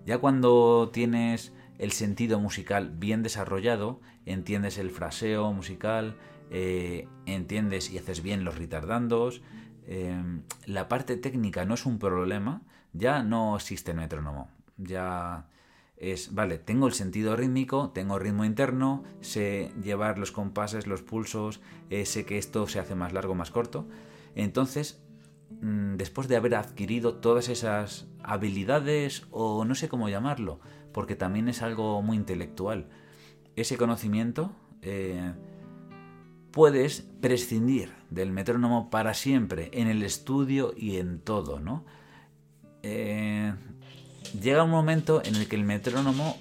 Ya 0.04 0.18
cuando 0.18 0.90
tienes 0.92 1.52
el 1.78 1.92
sentido 1.92 2.40
musical 2.40 2.90
bien 2.90 3.22
desarrollado, 3.22 4.00
entiendes 4.26 4.76
el 4.78 4.90
fraseo 4.90 5.52
musical, 5.52 6.16
eh, 6.50 7.06
entiendes 7.24 7.88
y 7.92 7.98
haces 7.98 8.20
bien 8.20 8.42
los 8.42 8.58
retardandos, 8.58 9.42
Em, 9.87 10.42
la 10.66 10.88
parte 10.88 11.16
técnica 11.16 11.64
no 11.64 11.74
es 11.74 11.87
un 11.87 11.98
problema, 11.98 12.62
ya 12.92 13.22
no 13.22 13.56
existe 13.56 13.90
el 13.92 13.96
metrónomo. 13.96 14.50
Ya 14.76 15.48
es, 15.96 16.35
vale, 16.35 16.58
tengo 16.58 16.87
el 16.87 16.92
sentido 16.92 17.37
rítmico, 17.37 17.90
tengo 17.90 18.18
ritmo 18.18 18.44
interno, 18.44 19.04
sé 19.20 19.72
llevar 19.82 20.18
los 20.18 20.32
compases, 20.32 20.87
los 20.87 21.02
pulsos, 21.02 21.61
eh, 21.90 22.06
sé 22.06 22.24
que 22.24 22.38
esto 22.38 22.66
se 22.68 22.78
hace 22.78 22.94
más 22.94 23.12
largo, 23.12 23.35
más 23.35 23.50
corto. 23.50 23.88
Entonces, 24.35 25.02
después 25.60 26.28
de 26.28 26.36
haber 26.36 26.54
adquirido 26.54 27.14
todas 27.14 27.48
esas 27.48 28.06
habilidades, 28.22 29.24
o 29.30 29.64
no 29.64 29.74
sé 29.74 29.88
cómo 29.88 30.08
llamarlo, 30.08 30.60
porque 30.92 31.16
también 31.16 31.48
es 31.48 31.62
algo 31.62 32.02
muy 32.02 32.16
intelectual, 32.16 32.88
ese 33.56 33.76
conocimiento 33.76 34.52
eh, 34.82 35.32
puedes 36.50 37.02
prescindir 37.20 37.92
del 38.10 38.30
metrónomo 38.30 38.90
para 38.90 39.14
siempre, 39.14 39.70
en 39.72 39.88
el 39.88 40.02
estudio 40.02 40.74
y 40.76 40.96
en 40.96 41.20
todo, 41.20 41.60
¿no? 41.60 41.84
Eh, 42.82 43.54
llega 44.40 44.64
un 44.64 44.70
momento 44.70 45.22
en 45.24 45.36
el 45.36 45.48
que 45.48 45.56
el 45.56 45.64
metrónomo 45.64 46.36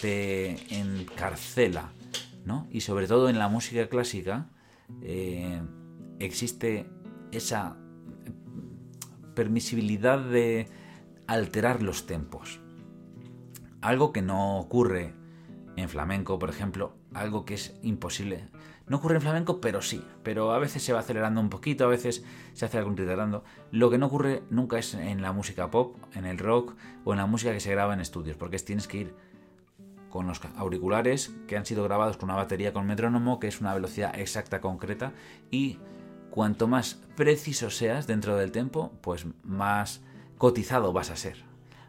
te 0.00 0.56
encarcela, 0.76 1.92
¿no? 2.44 2.66
Y 2.70 2.80
sobre 2.80 3.06
todo 3.06 3.28
en 3.28 3.38
la 3.38 3.48
música 3.48 3.88
clásica 3.88 4.48
eh, 5.02 5.60
existe 6.18 6.88
esa 7.30 7.76
permisibilidad 9.34 10.18
de 10.18 10.68
alterar 11.26 11.82
los 11.82 12.06
tempos. 12.06 12.60
Algo 13.80 14.12
que 14.12 14.22
no 14.22 14.58
ocurre 14.58 15.14
en 15.76 15.88
flamenco, 15.88 16.38
por 16.38 16.50
ejemplo, 16.50 16.96
algo 17.12 17.44
que 17.44 17.54
es 17.54 17.74
imposible 17.82 18.48
no 18.92 18.98
ocurre 18.98 19.16
en 19.16 19.22
flamenco, 19.22 19.60
pero 19.60 19.80
sí. 19.80 20.04
Pero 20.22 20.52
a 20.52 20.58
veces 20.58 20.82
se 20.82 20.92
va 20.92 21.00
acelerando 21.00 21.40
un 21.40 21.48
poquito, 21.48 21.84
a 21.84 21.88
veces 21.88 22.24
se 22.52 22.64
hace 22.64 22.78
algún 22.78 22.96
retardando. 22.96 23.44
Lo 23.70 23.90
que 23.90 23.98
no 23.98 24.06
ocurre 24.06 24.42
nunca 24.50 24.78
es 24.78 24.94
en 24.94 25.22
la 25.22 25.32
música 25.32 25.70
pop, 25.70 25.96
en 26.14 26.26
el 26.26 26.38
rock 26.38 26.74
o 27.04 27.12
en 27.12 27.18
la 27.18 27.26
música 27.26 27.52
que 27.52 27.60
se 27.60 27.70
graba 27.70 27.94
en 27.94 28.00
estudios, 28.00 28.36
porque 28.36 28.58
tienes 28.58 28.88
que 28.88 28.98
ir 28.98 29.14
con 30.10 30.26
los 30.26 30.40
auriculares 30.56 31.34
que 31.48 31.56
han 31.56 31.64
sido 31.64 31.84
grabados 31.84 32.18
con 32.18 32.28
una 32.28 32.36
batería 32.36 32.74
con 32.74 32.86
metrónomo, 32.86 33.40
que 33.40 33.48
es 33.48 33.62
una 33.62 33.72
velocidad 33.72 34.18
exacta, 34.18 34.60
concreta, 34.60 35.14
y 35.50 35.78
cuanto 36.32 36.66
más 36.66 36.98
preciso 37.14 37.68
seas 37.68 38.06
dentro 38.06 38.36
del 38.36 38.52
tempo, 38.52 38.90
pues 39.02 39.26
más 39.44 40.00
cotizado 40.38 40.92
vas 40.94 41.10
a 41.10 41.16
ser. 41.16 41.36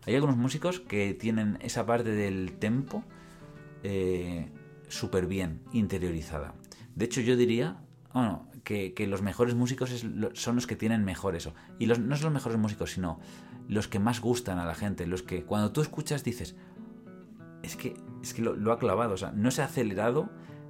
Hay 0.06 0.16
algunos 0.16 0.36
músicos 0.36 0.82
que 0.82 1.14
tienen 1.14 1.58
esa 1.62 1.86
parte 1.86 2.12
del 2.12 2.58
tempo 2.60 3.06
eh, 3.84 4.50
súper 4.90 5.28
bien 5.28 5.62
interiorizada. 5.72 6.56
De 6.94 7.06
hecho, 7.06 7.22
yo 7.22 7.38
diría, 7.38 7.78
que, 8.66 9.08
los 9.08 9.22
mejores 9.22 9.56
músicos 9.56 10.06
son 10.34 10.56
los 10.56 10.68
que 10.68 10.76
tienen 10.76 11.06
mejor 11.06 11.38
eso. 11.38 11.54
Y 11.80 11.88
no 11.88 11.96
son 11.96 12.26
los 12.26 12.34
mejores 12.34 12.58
músicos, 12.58 12.92
sino 12.92 13.22
los 13.70 13.88
que 13.88 14.00
más 14.00 14.20
gustan 14.20 14.60
a 14.60 14.66
la 14.66 14.76
gente, 14.76 15.08
los 15.08 15.24
que 15.24 15.46
cuando 15.46 15.72
tú 15.72 15.82
escuchas 15.82 16.26
dices, 16.26 16.58
es 17.64 17.78
que, 17.78 17.96
es 18.22 18.34
que 18.34 18.42
lo, 18.42 18.74
ha 18.74 18.78
clavado, 18.78 19.14
o 19.14 19.18
sea, 19.18 19.32
no 19.32 19.52
se 19.52 19.62
ha 19.62 19.66
acelerado 19.66 20.30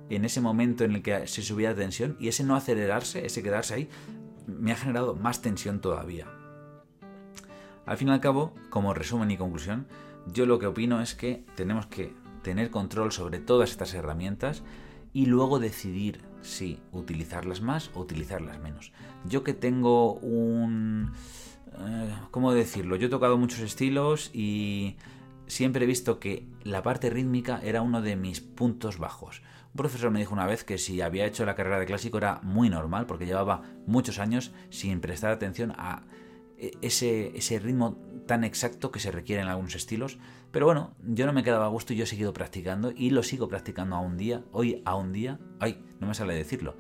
en 0.10 0.26
ese 0.26 0.42
momento 0.42 0.84
en 0.84 0.96
el 0.96 1.02
que 1.02 1.28
se 1.28 1.42
subía 1.42 1.70
la 1.70 1.76
tensión 1.76 2.16
y 2.20 2.28
ese 2.28 2.44
no 2.44 2.56
acelerarse, 2.56 3.26
ese 3.26 3.44
quedarse 3.44 3.74
ahí, 3.74 3.90
me 4.48 4.72
ha 4.72 4.76
generado 4.76 5.16
más 5.16 5.42
tensión 5.42 5.80
todavía. 5.82 6.28
Al 7.86 7.98
fin 7.98 8.08
y 8.08 8.12
al 8.12 8.22
cabo, 8.22 8.54
como 8.70 8.94
resumen 8.94 9.32
y 9.32 9.38
conclusión, 9.38 9.88
yo 10.28 10.46
lo 10.46 10.60
que 10.60 10.68
opino 10.68 11.02
es 11.02 11.16
que 11.16 11.44
tenemos 11.56 11.88
que 11.88 12.14
tener 12.44 12.70
control 12.70 13.12
sobre 13.12 13.40
todas 13.40 13.72
estas 13.72 13.94
herramientas 13.94 14.64
y 15.14 15.26
luego 15.26 15.60
decidir 15.60 16.22
si 16.42 16.80
utilizarlas 16.92 17.62
más 17.62 17.92
o 17.94 18.02
utilizarlas 18.02 18.60
menos. 18.60 18.92
Yo 19.26 19.44
que 19.44 19.54
tengo 19.54 20.14
un... 20.16 21.12
Eh, 21.78 22.14
¿Cómo 22.32 22.54
decirlo? 22.54 22.96
Yo 22.96 23.08
he 23.08 23.10
tocado 23.10 23.38
muchos 23.38 23.60
estilos 23.60 24.30
y 24.34 24.98
siempre 25.48 25.84
he 25.84 25.88
visto 25.88 26.20
que 26.20 26.46
la 26.64 26.84
parte 26.84 27.10
rítmica 27.10 27.60
era 27.64 27.82
uno 27.82 28.02
de 28.02 28.16
mis 28.16 28.42
puntos 28.42 28.98
bajos. 28.98 29.42
Un 29.74 29.78
profesor 29.78 30.12
me 30.12 30.20
dijo 30.20 30.36
una 30.36 30.46
vez 30.46 30.64
que 30.64 30.78
si 30.78 31.02
había 31.02 31.26
hecho 31.26 31.46
la 31.46 31.56
carrera 31.56 31.80
de 31.80 31.88
clásico 31.88 32.20
era 32.20 32.40
muy 32.44 32.70
normal 32.70 33.08
porque 33.08 33.26
llevaba 33.26 33.64
muchos 33.88 34.20
años 34.20 34.52
sin 34.70 35.02
prestar 35.02 35.32
atención 35.32 35.74
a 35.78 36.04
e, 36.60 36.78
ese, 36.84 37.36
ese 37.36 37.58
ritmo 37.58 37.98
tan 38.28 38.44
exacto 38.44 38.92
que 38.92 39.00
se 39.00 39.10
requiere 39.10 39.42
en 39.42 39.48
algunos 39.48 39.74
estilos. 39.74 40.20
Pero 40.52 40.68
bueno, 40.68 40.94
yo 41.02 41.26
no 41.26 41.34
me 41.34 41.42
quedaba 41.42 41.66
a 41.66 41.70
gusto 41.70 41.92
y 41.92 41.96
yo 41.96 42.04
he 42.04 42.08
seguido 42.08 42.34
practicando 42.34 42.94
y 42.96 43.10
lo 43.10 43.24
sigo 43.24 43.48
practicando 43.48 43.96
a 43.96 44.00
un 44.00 44.16
día, 44.16 44.44
hoy 44.52 44.84
a 44.86 44.94
un 44.94 45.12
día, 45.12 45.40
ay, 45.60 45.84
no 46.00 46.06
me 46.06 46.14
sale 46.14 46.36
decirlo, 46.36 46.78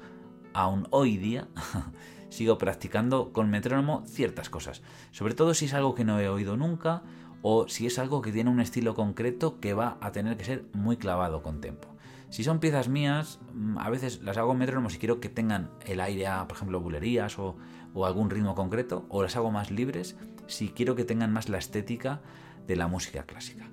aún 0.53 0.88
hoy 0.91 1.17
día 1.17 1.47
sigo 2.29 2.60
practicando 2.60 3.34
con 3.34 3.49
metrónomo 3.49 4.03
ciertas 4.06 4.51
cosas. 4.51 4.84
Sobre 5.10 5.34
todo 5.34 5.56
si 5.56 5.65
es 5.65 5.73
algo 5.73 5.95
que 5.95 6.06
no 6.06 6.19
he 6.19 6.29
oído 6.29 6.58
nunca 6.58 7.01
o 7.41 7.67
si 7.67 7.88
es 7.88 7.97
algo 7.97 8.21
que 8.21 8.32
tiene 8.32 8.51
un 8.51 8.60
estilo 8.60 8.93
concreto 8.93 9.60
que 9.60 9.73
va 9.73 9.97
a 9.99 10.12
tener 10.12 10.38
que 10.38 10.45
ser 10.45 10.65
muy 10.73 10.97
clavado 10.97 11.41
con 11.41 11.60
tempo. 11.60 11.92
Si 12.34 12.43
son 12.43 12.58
piezas 12.58 12.89
mías, 12.89 13.39
mm, 13.54 13.78
a 13.78 13.91
veces 13.91 14.24
las 14.24 14.38
hago 14.38 14.56
metrónomo 14.56 14.89
si 14.89 14.98
quiero 14.98 15.19
que 15.19 15.30
tengan 15.30 15.69
el 15.86 16.02
aire 16.02 16.26
a, 16.26 16.48
por 16.48 16.58
ejemplo, 16.58 16.80
bulerías 16.80 17.38
o, 17.38 17.58
o 17.93 18.08
algún 18.08 18.32
ritmo 18.32 18.56
concreto, 18.56 19.06
o 19.10 19.22
las 19.22 19.36
hago 19.36 19.52
más 19.52 19.69
libres 19.69 20.17
si 20.48 20.69
quiero 20.69 20.96
que 20.96 21.06
tengan 21.06 21.32
más 21.32 21.48
la 21.48 21.60
estética 21.60 22.22
de 22.65 22.76
la 22.76 22.88
música 22.88 23.28
clásica. 23.28 23.69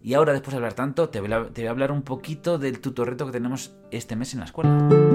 Y 0.00 0.14
ahora, 0.14 0.32
después 0.32 0.52
de 0.52 0.58
hablar 0.58 0.74
tanto, 0.74 1.08
te 1.08 1.20
voy 1.20 1.32
a, 1.32 1.68
hablar 1.68 1.90
un 1.90 2.02
poquito 2.02 2.56
del 2.56 2.78
tutorreto 2.78 3.26
que 3.26 3.32
tenemos 3.32 3.74
este 3.90 4.14
mes 4.14 4.32
en 4.34 4.38
la 4.38 4.46
escuela. 4.46 5.13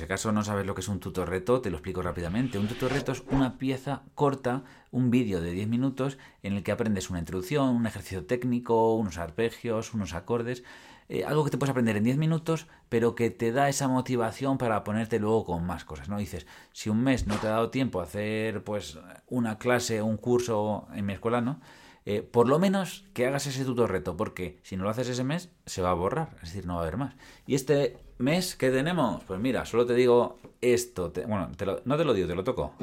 Si 0.00 0.04
acaso 0.04 0.32
no 0.32 0.42
sabes 0.42 0.64
lo 0.64 0.74
que 0.74 0.80
es 0.80 0.88
un 0.88 0.98
tutorreto, 0.98 1.60
te 1.60 1.68
lo 1.68 1.76
explico 1.76 2.00
rápidamente. 2.00 2.58
Un 2.58 2.68
tutorreto 2.68 3.12
es 3.12 3.22
una 3.30 3.58
pieza 3.58 4.02
corta, 4.14 4.64
un 4.90 5.10
vídeo 5.10 5.42
de 5.42 5.52
10 5.52 5.68
minutos 5.68 6.16
en 6.42 6.54
el 6.54 6.62
que 6.62 6.72
aprendes 6.72 7.10
una 7.10 7.18
introducción, 7.18 7.68
un 7.68 7.86
ejercicio 7.86 8.24
técnico, 8.24 8.94
unos 8.94 9.18
arpegios, 9.18 9.92
unos 9.92 10.14
acordes 10.14 10.64
eh, 11.10 11.24
algo 11.24 11.44
que 11.44 11.50
te 11.50 11.58
puedes 11.58 11.72
aprender 11.72 11.96
en 11.96 12.04
10 12.04 12.16
minutos, 12.18 12.68
pero 12.88 13.16
que 13.16 13.30
te 13.30 13.50
da 13.50 13.68
esa 13.68 13.88
motivación 13.88 14.58
para 14.58 14.84
ponerte 14.84 15.18
luego 15.18 15.44
con 15.44 15.66
más 15.66 15.84
cosas, 15.84 16.08
¿no? 16.08 16.16
Dices, 16.16 16.46
si 16.72 16.88
un 16.88 17.02
mes 17.02 17.26
no 17.26 17.36
te 17.36 17.48
ha 17.48 17.50
dado 17.50 17.70
tiempo 17.70 18.00
a 18.00 18.04
hacer 18.04 18.62
pues 18.62 18.96
una 19.26 19.58
clase 19.58 20.02
un 20.02 20.16
curso 20.16 20.86
en 20.94 21.04
mi 21.04 21.12
escuela, 21.12 21.40
¿no? 21.40 21.60
Eh, 22.06 22.22
por 22.22 22.48
lo 22.48 22.60
menos 22.60 23.06
que 23.12 23.26
hagas 23.26 23.46
ese 23.48 23.64
tutor 23.64 23.90
reto, 23.90 24.16
porque 24.16 24.60
si 24.62 24.76
no 24.76 24.84
lo 24.84 24.90
haces 24.90 25.08
ese 25.08 25.24
mes, 25.24 25.50
se 25.66 25.82
va 25.82 25.90
a 25.90 25.94
borrar, 25.94 26.30
es 26.36 26.52
decir, 26.54 26.64
no 26.64 26.74
va 26.74 26.80
a 26.80 26.82
haber 26.84 26.96
más. 26.96 27.16
Y 27.44 27.56
este 27.56 27.98
mes, 28.20 28.54
¿qué 28.54 28.70
tenemos? 28.70 29.22
Pues 29.24 29.40
mira, 29.40 29.64
solo 29.64 29.86
te 29.86 29.94
digo 29.94 30.38
esto, 30.60 31.12
bueno, 31.26 31.50
no 31.84 31.96
te 31.96 32.04
lo 32.04 32.14
digo, 32.14 32.28
te 32.28 32.34
lo 32.34 32.44
toco. 32.44 32.74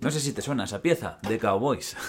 No 0.00 0.10
sé 0.10 0.20
si 0.20 0.32
te 0.32 0.42
suena 0.42 0.64
esa 0.64 0.80
pieza 0.80 1.18
de 1.28 1.38
Cowboys. 1.38 1.96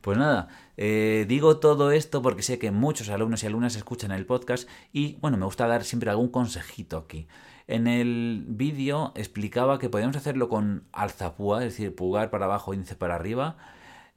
Pues 0.00 0.16
nada, 0.16 0.48
eh, 0.78 1.26
digo 1.28 1.58
todo 1.58 1.92
esto 1.92 2.22
porque 2.22 2.40
sé 2.40 2.58
que 2.58 2.70
muchos 2.70 3.10
alumnos 3.10 3.42
y 3.42 3.46
alumnas 3.46 3.76
escuchan 3.76 4.12
el 4.12 4.24
podcast 4.24 4.66
y 4.94 5.18
bueno, 5.20 5.36
me 5.36 5.44
gusta 5.44 5.66
dar 5.66 5.84
siempre 5.84 6.08
algún 6.08 6.30
consejito 6.30 6.96
aquí. 6.96 7.28
En 7.66 7.86
el 7.86 8.46
vídeo 8.48 9.12
explicaba 9.14 9.78
que 9.78 9.90
podíamos 9.90 10.16
hacerlo 10.16 10.48
con 10.48 10.84
alzapúa, 10.92 11.58
es 11.58 11.74
decir, 11.74 11.94
pulgar 11.94 12.30
para 12.30 12.46
abajo, 12.46 12.72
índice 12.72 12.96
para 12.96 13.14
arriba, 13.14 13.58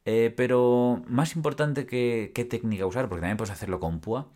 eh, 0.06 0.34
pero 0.36 1.02
más 1.08 1.36
importante 1.36 1.86
que 1.86 2.32
qué 2.36 2.46
técnica 2.46 2.86
usar, 2.86 3.08
porque 3.08 3.22
también 3.22 3.38
puedes 3.38 3.52
hacerlo 3.52 3.80
con 3.80 4.00
púa, 4.00 4.30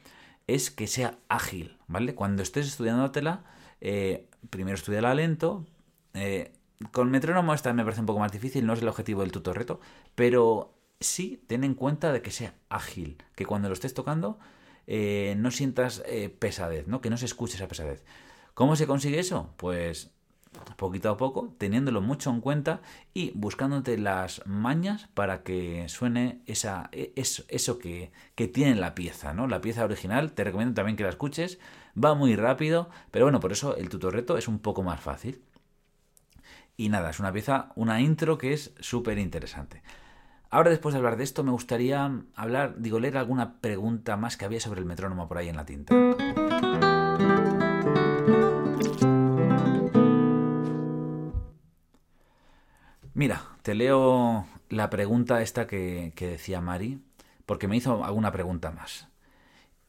es 0.48 0.72
que 0.72 0.88
sea 0.88 1.20
ágil, 1.28 1.78
¿vale? 1.88 2.16
Cuando 2.16 2.42
estés 2.42 2.68
estudiándotela, 2.68 3.44
eh, 3.82 4.30
primero 4.50 4.76
estudiala 4.76 5.14
lento, 5.14 5.66
eh, 6.14 6.54
con 6.92 7.12
metrónomo 7.12 7.54
esta 7.54 7.74
me 7.74 7.84
parece 7.84 8.02
un 8.02 8.08
poco 8.08 8.20
más 8.20 8.32
difícil, 8.32 8.66
no 8.66 8.74
es 8.74 8.82
el 8.82 8.88
objetivo 8.88 9.22
del 9.22 9.32
tutor 9.32 9.58
reto, 9.58 9.80
pero 10.16 10.74
sí 11.00 11.44
ten 11.48 11.64
en 11.64 11.74
cuenta 11.74 12.12
de 12.14 12.22
que 12.22 12.32
sea 12.32 12.56
ágil, 12.70 13.18
que 13.36 13.46
cuando 13.46 13.68
lo 13.68 13.74
estés 13.74 13.94
tocando 13.94 14.40
eh, 14.88 15.36
no 15.38 15.52
sientas 15.52 16.04
pesadez, 16.40 16.88
¿no? 16.88 17.02
que 17.02 17.10
no 17.10 17.18
se 17.18 17.26
escuche 17.26 17.56
esa 17.56 17.68
pesadez. 17.68 18.04
¿Cómo 18.54 18.76
se 18.76 18.88
consigue 18.88 19.20
eso? 19.20 19.54
Pues 19.58 20.12
poquito 20.76 21.10
a 21.10 21.18
poco, 21.18 21.54
teniéndolo 21.58 22.02
mucho 22.02 22.30
en 22.30 22.42
cuenta 22.42 22.82
y 23.14 23.32
buscándote 23.36 23.98
las 23.98 24.46
mañas 24.46 25.10
para 25.14 25.44
que 25.44 25.88
suene 25.90 26.42
esa, 26.46 26.90
e, 26.92 27.14
eso, 27.16 27.80
que, 27.80 28.12
que, 28.36 28.48
tiene 28.48 28.76
la 28.76 28.96
pieza, 28.96 29.34
¿no? 29.34 29.48
La 29.48 29.62
pieza 29.62 29.86
original, 29.86 30.34
te 30.34 30.44
recomiendo 30.44 30.74
también 30.74 30.98
que 30.98 31.04
la 31.04 31.10
escuches, 31.10 31.60
va 32.02 32.14
muy 32.16 32.36
rápido, 32.36 32.90
pero 33.12 33.26
bueno, 33.26 33.40
por 33.40 33.52
eso 33.52 33.76
el 33.76 33.90
tutor 33.90 34.14
reto 34.14 34.38
es 34.38 34.48
un 34.48 34.60
poco 34.60 34.84
más 34.84 35.00
fácil. 35.00 35.42
Y 36.76 36.90
nada, 36.90 37.10
es 37.10 37.20
una 37.20 37.34
pieza, 37.34 37.72
una 37.76 38.02
intro 38.02 38.38
que 38.38 38.54
es 38.54 38.74
súper 38.80 39.18
interesante. 39.18 39.82
Ahora, 40.50 40.70
después 40.70 40.94
de 40.94 41.00
hablar 41.00 41.18
de 41.18 41.24
esto, 41.24 41.44
me 41.44 41.52
gustaría 41.52 42.10
hablar, 42.36 42.76
digo, 42.78 43.00
leer 43.00 43.18
alguna 43.18 43.60
pregunta 43.60 44.16
más 44.16 44.38
que 44.38 44.46
había 44.46 44.60
sobre 44.60 44.80
el 44.80 44.86
metrónomo 44.86 45.28
por 45.28 45.38
ahí 45.38 45.50
en 45.50 45.58
la 45.58 45.66
tinta. 45.66 45.94
Mira, 53.18 53.42
te 53.64 53.74
leo 53.74 54.46
la 54.70 54.92
pregunta 54.92 55.42
esta 55.42 55.66
que, 55.66 56.14
decía 56.16 56.62
Mari, 56.62 57.02
porque 57.48 57.68
me 57.68 57.76
hizo 57.76 58.06
alguna 58.06 58.32
pregunta 58.32 58.70
más. 58.70 59.08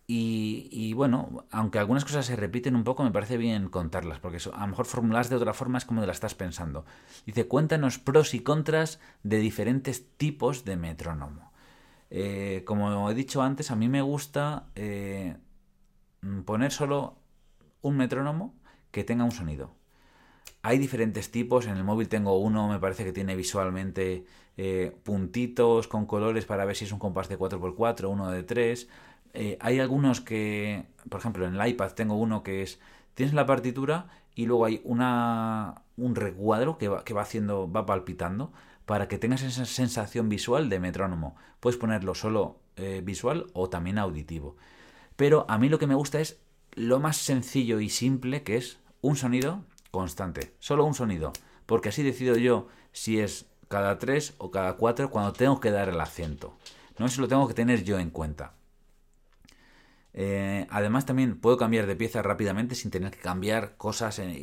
Y, 0.06 0.94
bueno, 0.94 1.44
aunque 1.50 1.78
algunas 1.78 2.06
cosas 2.06 2.24
se 2.24 2.36
repiten 2.36 2.74
un 2.74 2.84
poco, 2.84 3.04
me 3.04 3.10
parece 3.10 3.36
bien 3.36 3.68
contarlas, 3.68 4.18
porque 4.18 4.38
a 4.54 4.60
lo 4.60 4.68
mejor 4.68 4.86
formularlas 4.86 5.28
de 5.28 5.36
otra 5.36 5.52
forma 5.52 5.76
es 5.76 5.84
como 5.84 6.00
de 6.00 6.06
la 6.06 6.14
estás 6.14 6.34
pensando. 6.34 6.86
Dice, 7.26 7.46
cuéntanos 7.46 7.98
pros 7.98 8.32
y 8.32 8.40
contras 8.40 8.98
de 9.22 9.36
diferentes 9.40 10.08
tipos 10.16 10.64
de 10.64 10.78
metrónomo. 10.78 11.52
Eh, 12.08 12.62
como 12.64 13.10
he 13.10 13.14
dicho 13.14 13.42
antes, 13.42 13.70
a 13.70 13.76
mí 13.76 13.90
me 13.90 14.00
gusta 14.00 14.68
eh, 14.74 15.36
poner 16.46 16.72
solo 16.72 17.18
un 17.82 17.98
metrónomo 17.98 18.54
que 18.90 19.04
tenga 19.04 19.24
un 19.24 19.32
sonido. 19.32 19.77
Hay 20.62 20.78
diferentes 20.78 21.30
tipos, 21.30 21.66
en 21.66 21.76
el 21.76 21.84
móvil 21.84 22.08
tengo 22.08 22.38
uno, 22.38 22.68
me 22.68 22.78
parece 22.78 23.04
que 23.04 23.12
tiene 23.12 23.36
visualmente 23.36 24.24
eh, 24.56 24.92
puntitos 25.04 25.86
con 25.86 26.06
colores 26.06 26.44
para 26.44 26.64
ver 26.64 26.76
si 26.76 26.84
es 26.84 26.92
un 26.92 26.98
compás 26.98 27.28
de 27.28 27.38
4x4, 27.38 28.08
uno 28.08 28.30
de 28.30 28.42
3 28.42 28.88
eh, 29.34 29.58
hay 29.60 29.78
algunos 29.78 30.20
que, 30.20 30.84
por 31.08 31.20
ejemplo, 31.20 31.46
en 31.46 31.54
el 31.54 31.68
iPad 31.68 31.92
tengo 31.92 32.16
uno 32.16 32.42
que 32.42 32.62
es, 32.62 32.80
tienes 33.14 33.34
la 33.34 33.46
partitura 33.46 34.08
y 34.34 34.46
luego 34.46 34.64
hay 34.64 34.80
una, 34.84 35.82
un 35.96 36.14
recuadro 36.14 36.78
que 36.78 36.88
va, 36.88 37.04
que 37.04 37.14
va 37.14 37.22
haciendo, 37.22 37.70
va 37.70 37.86
palpitando 37.86 38.52
para 38.86 39.08
que 39.08 39.18
tengas 39.18 39.42
esa 39.42 39.64
sensación 39.64 40.28
visual 40.28 40.68
de 40.68 40.80
metrónomo. 40.80 41.36
Puedes 41.60 41.78
ponerlo 41.78 42.14
solo 42.14 42.58
eh, 42.76 43.02
visual 43.04 43.46
o 43.52 43.68
también 43.68 43.98
auditivo. 43.98 44.56
Pero 45.16 45.44
a 45.48 45.58
mí 45.58 45.68
lo 45.68 45.78
que 45.78 45.86
me 45.86 45.94
gusta 45.94 46.20
es 46.20 46.40
lo 46.72 47.00
más 47.00 47.16
sencillo 47.16 47.80
y 47.80 47.90
simple 47.90 48.42
que 48.42 48.56
es 48.56 48.78
un 49.00 49.16
sonido 49.16 49.64
constante, 49.90 50.54
solo 50.58 50.84
un 50.84 50.94
sonido, 50.94 51.32
porque 51.66 51.90
así 51.90 52.02
decido 52.02 52.36
yo 52.36 52.68
si 52.92 53.20
es 53.20 53.46
cada 53.68 53.98
tres 53.98 54.34
o 54.38 54.50
cada 54.50 54.74
cuatro 54.74 55.10
cuando 55.10 55.32
tengo 55.32 55.60
que 55.60 55.70
dar 55.70 55.88
el 55.88 56.00
acento. 56.00 56.56
No 56.98 57.06
eso 57.06 57.20
lo 57.20 57.28
tengo 57.28 57.46
que 57.46 57.54
tener 57.54 57.84
yo 57.84 57.98
en 57.98 58.10
cuenta. 58.10 58.54
Eh, 60.14 60.66
además 60.70 61.06
también 61.06 61.38
puedo 61.38 61.56
cambiar 61.56 61.86
de 61.86 61.94
pieza 61.94 62.22
rápidamente 62.22 62.74
sin 62.74 62.90
tener 62.90 63.12
que 63.12 63.20
cambiar 63.20 63.76
cosas 63.76 64.18
en, 64.18 64.34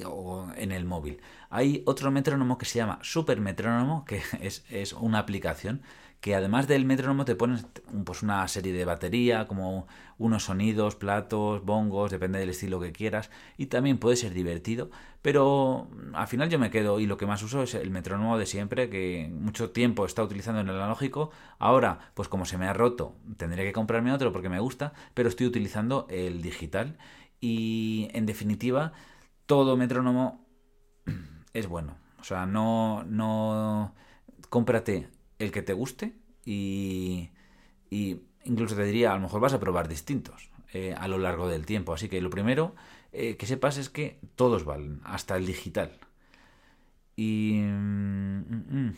el 0.72 0.86
móvil. 0.86 1.20
Hay 1.50 1.84
otro 1.86 2.12
metrónomo 2.12 2.58
que 2.58 2.66
se 2.66 2.78
llama 2.78 3.00
Super 3.02 3.42
Metrónomo, 3.42 4.06
que 4.06 4.22
es, 4.42 4.94
una 4.94 5.20
aplicación 5.20 5.82
que 6.22 6.36
además 6.36 6.68
del 6.68 6.86
metrónomo 6.86 7.26
te 7.26 7.36
pones 7.36 7.66
pues 8.04 8.24
una 8.24 8.48
serie 8.48 8.74
de 8.74 8.86
batería, 8.86 9.46
como 9.48 9.88
unos 10.18 10.46
sonidos, 10.46 10.96
platos, 10.96 11.64
bongos, 11.64 12.12
depende 12.12 12.40
del 12.40 12.50
estilo 12.50 12.80
que 12.80 12.92
quieras, 12.92 13.30
y 13.58 13.68
también 13.68 13.98
puede 13.98 14.16
ser 14.16 14.34
divertido, 14.34 14.90
pero 15.22 15.88
al 16.14 16.28
final 16.28 16.50
yo 16.50 16.58
me 16.58 16.72
quedo 16.72 17.00
y 17.00 17.06
lo 17.06 17.18
que 17.18 17.26
más 17.26 17.44
uso 17.44 17.64
es 17.64 17.76
el 17.76 17.92
metrónomo 17.92 18.38
de 18.38 18.46
siempre, 18.46 18.90
que 18.90 19.30
mucho 19.32 19.72
tiempo 19.72 20.06
está 20.06 20.24
utilizando 20.24 20.62
en 20.62 20.70
el 20.70 20.76
analógico, 20.76 21.32
ahora 21.60 22.12
pues 22.14 22.28
como 22.28 22.46
se 22.46 22.58
me 22.58 22.68
ha 22.68 22.74
roto, 22.74 23.16
tendría 23.38 23.64
que 23.64 23.74
comprarme 23.74 24.12
otro 24.12 24.32
porque 24.32 24.50
me 24.50 24.60
gusta, 24.60 24.94
pero 25.14 25.30
estoy 25.30 25.48
utilizando 25.48 26.08
el 26.10 26.42
digital 26.42 26.98
y 27.40 28.10
en 28.14 28.26
definitiva 28.26 28.94
todo 29.46 29.78
metrónomo 29.78 30.46
es 31.54 31.68
bueno. 31.68 31.98
O 32.20 32.24
sea, 32.24 32.48
no, 32.48 33.04
no 33.04 33.94
cómprate 34.50 35.10
el 35.40 35.52
que 35.52 35.62
te 35.62 35.74
guste 35.74 36.16
y, 36.46 37.30
incluso 38.44 38.76
te 38.76 38.84
diría, 38.84 39.12
a 39.12 39.16
lo 39.16 39.22
mejor 39.22 39.42
vas 39.42 39.54
a 39.54 39.60
probar 39.60 39.88
distintos 39.88 40.50
eh, 40.74 40.96
a 40.98 41.08
lo 41.08 41.18
largo 41.18 41.48
del 41.48 41.66
tiempo. 41.66 41.94
Así 41.94 42.10
que 42.10 42.22
lo 42.22 42.30
primero 42.30 42.76
eh, 43.12 43.38
que 43.38 43.48
sepas 43.48 43.78
es 43.78 43.90
que 43.90 44.20
todos 44.36 44.66
valen, 44.66 45.02
hasta 45.04 45.38
el 45.38 45.46
digital. 45.46 45.98
Y... 47.16 47.60
Mm, 47.62 48.40
mm, 48.50 48.88
mm. 48.88 48.96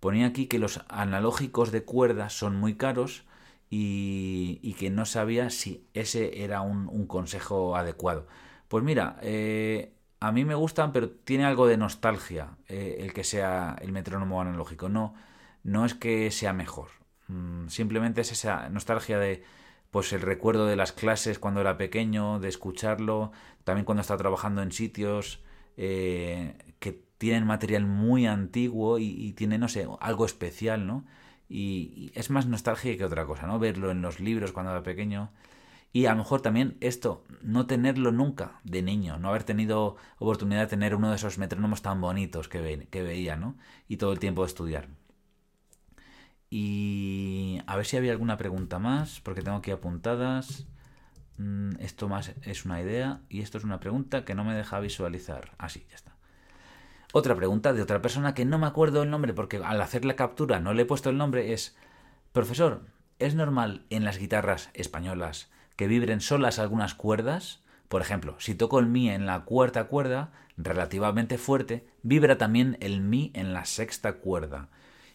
ponía 0.00 0.26
aquí 0.26 0.46
que 0.46 0.58
los 0.58 0.80
analógicos 0.88 1.72
de 1.72 1.84
cuerda 1.84 2.30
son 2.30 2.56
muy 2.56 2.76
caros 2.76 3.24
y, 3.70 4.74
que 4.78 4.90
no 4.90 5.04
sabía 5.04 5.50
si 5.50 5.86
ese 5.94 6.44
era 6.44 6.60
un, 6.62 7.06
consejo 7.06 7.76
adecuado. 7.76 8.26
Pues 8.68 8.84
mira, 8.84 9.18
eh, 9.22 9.92
a 10.26 10.32
mí 10.32 10.44
me 10.44 10.54
gustan, 10.54 10.92
pero 10.92 11.10
tiene 11.10 11.44
algo 11.44 11.66
de 11.66 11.76
nostalgia 11.76 12.56
eh, 12.68 12.96
el 13.00 13.12
que 13.12 13.24
sea 13.24 13.76
el 13.80 13.92
metrónomo 13.92 14.40
analógico. 14.40 14.88
No, 14.88 15.14
no 15.62 15.84
es 15.84 15.94
que 15.94 16.30
sea 16.30 16.52
mejor. 16.52 16.88
Mm, 17.28 17.68
simplemente 17.68 18.20
es 18.22 18.32
esa 18.32 18.68
nostalgia 18.70 19.18
de 19.18 19.44
pues 19.90 20.12
el 20.12 20.22
recuerdo 20.22 20.66
de 20.66 20.76
las 20.76 20.92
clases 20.92 21.38
cuando 21.38 21.60
era 21.60 21.76
pequeño, 21.76 22.40
de 22.40 22.48
escucharlo, 22.48 23.32
también 23.64 23.84
cuando 23.84 24.00
estaba 24.00 24.18
trabajando 24.18 24.62
en 24.62 24.72
sitios 24.72 25.40
eh, 25.76 26.56
que 26.80 27.04
tienen 27.18 27.46
material 27.46 27.86
muy 27.86 28.26
antiguo 28.26 28.98
y, 28.98 29.04
y 29.04 29.32
tiene, 29.34 29.58
no 29.58 29.68
sé, 29.68 29.86
algo 30.00 30.26
especial, 30.26 30.86
¿no? 30.86 31.04
Y, 31.48 32.10
es 32.14 32.30
más 32.30 32.46
nostalgia 32.46 32.96
que 32.96 33.04
otra 33.04 33.26
cosa, 33.26 33.46
¿no? 33.46 33.58
Verlo 33.58 33.90
en 33.90 34.02
los 34.02 34.20
libros 34.20 34.52
cuando 34.52 34.72
era 34.72 34.82
pequeño. 34.82 35.30
Y 35.94 36.06
a 36.06 36.10
lo 36.10 36.18
mejor 36.18 36.40
también 36.40 36.76
esto, 36.80 37.22
no 37.40 37.66
tenerlo 37.66 38.10
nunca 38.10 38.58
de 38.64 38.82
niño, 38.82 39.16
no 39.16 39.28
haber 39.28 39.44
tenido 39.44 39.94
oportunidad 40.18 40.62
de 40.62 40.66
tener 40.66 40.96
uno 40.96 41.10
de 41.10 41.14
esos 41.14 41.38
metrónomos 41.38 41.82
tan 41.82 42.00
bonitos 42.00 42.48
que, 42.48 42.60
veía, 42.90 43.36
¿no? 43.36 43.56
Y 43.86 43.96
todo 43.96 44.12
el 44.12 44.18
tiempo 44.18 44.44
estudiar. 44.44 44.88
Y 46.50 47.60
a 47.68 47.76
ver 47.76 47.86
si 47.86 47.96
había 47.96 48.10
alguna 48.10 48.36
pregunta 48.36 48.80
más, 48.80 49.20
porque 49.20 49.42
tengo 49.42 49.58
aquí 49.58 49.70
apuntadas. 49.70 50.66
Mm, 51.38 51.76
esto 51.78 52.08
más 52.08 52.32
es 52.42 52.64
una 52.64 52.80
idea 52.80 53.20
y 53.28 53.42
esto 53.42 53.58
es 53.58 53.62
una 53.62 53.78
pregunta 53.78 54.24
que 54.24 54.34
no 54.34 54.42
me 54.42 54.56
deja 54.56 54.80
visualizar. 54.80 55.52
Así, 55.58 55.84
ah, 55.84 55.90
ya 55.90 55.94
está. 55.94 56.16
Otra 57.12 57.36
pregunta 57.36 57.72
de 57.72 57.82
otra 57.82 58.02
persona 58.02 58.34
que 58.34 58.44
no 58.44 58.58
me 58.58 58.66
acuerdo 58.66 59.04
el 59.04 59.10
nombre 59.10 59.32
porque 59.32 59.58
al 59.58 59.80
hacer 59.80 60.04
la 60.04 60.16
captura 60.16 60.58
no 60.58 60.74
le 60.74 60.82
he 60.82 60.86
puesto 60.86 61.08
el 61.10 61.18
nombre 61.18 61.52
es, 61.52 61.76
profesor, 62.32 62.84
¿es 63.20 63.36
normal 63.36 63.86
en 63.90 64.04
las 64.04 64.18
guitarras 64.18 64.70
españolas 64.74 65.53
que 65.76 65.86
vibren 65.86 66.20
solas 66.20 66.58
algunas 66.58 66.94
cuerdas? 66.94 67.62
Por 67.88 68.02
ejemplo, 68.02 68.36
si 68.38 68.54
toco 68.54 68.78
el 68.78 68.86
mi 68.86 69.10
en 69.10 69.26
la 69.26 69.44
cuarta 69.44 69.84
cuerda, 69.84 70.32
relativamente 70.56 71.38
fuerte, 71.38 71.86
vibra 72.02 72.38
también 72.38 72.76
el 72.80 73.00
mi 73.00 73.30
en 73.34 73.52
la 73.52 73.64
sexta 73.64 74.14
cuerda. 74.14 74.68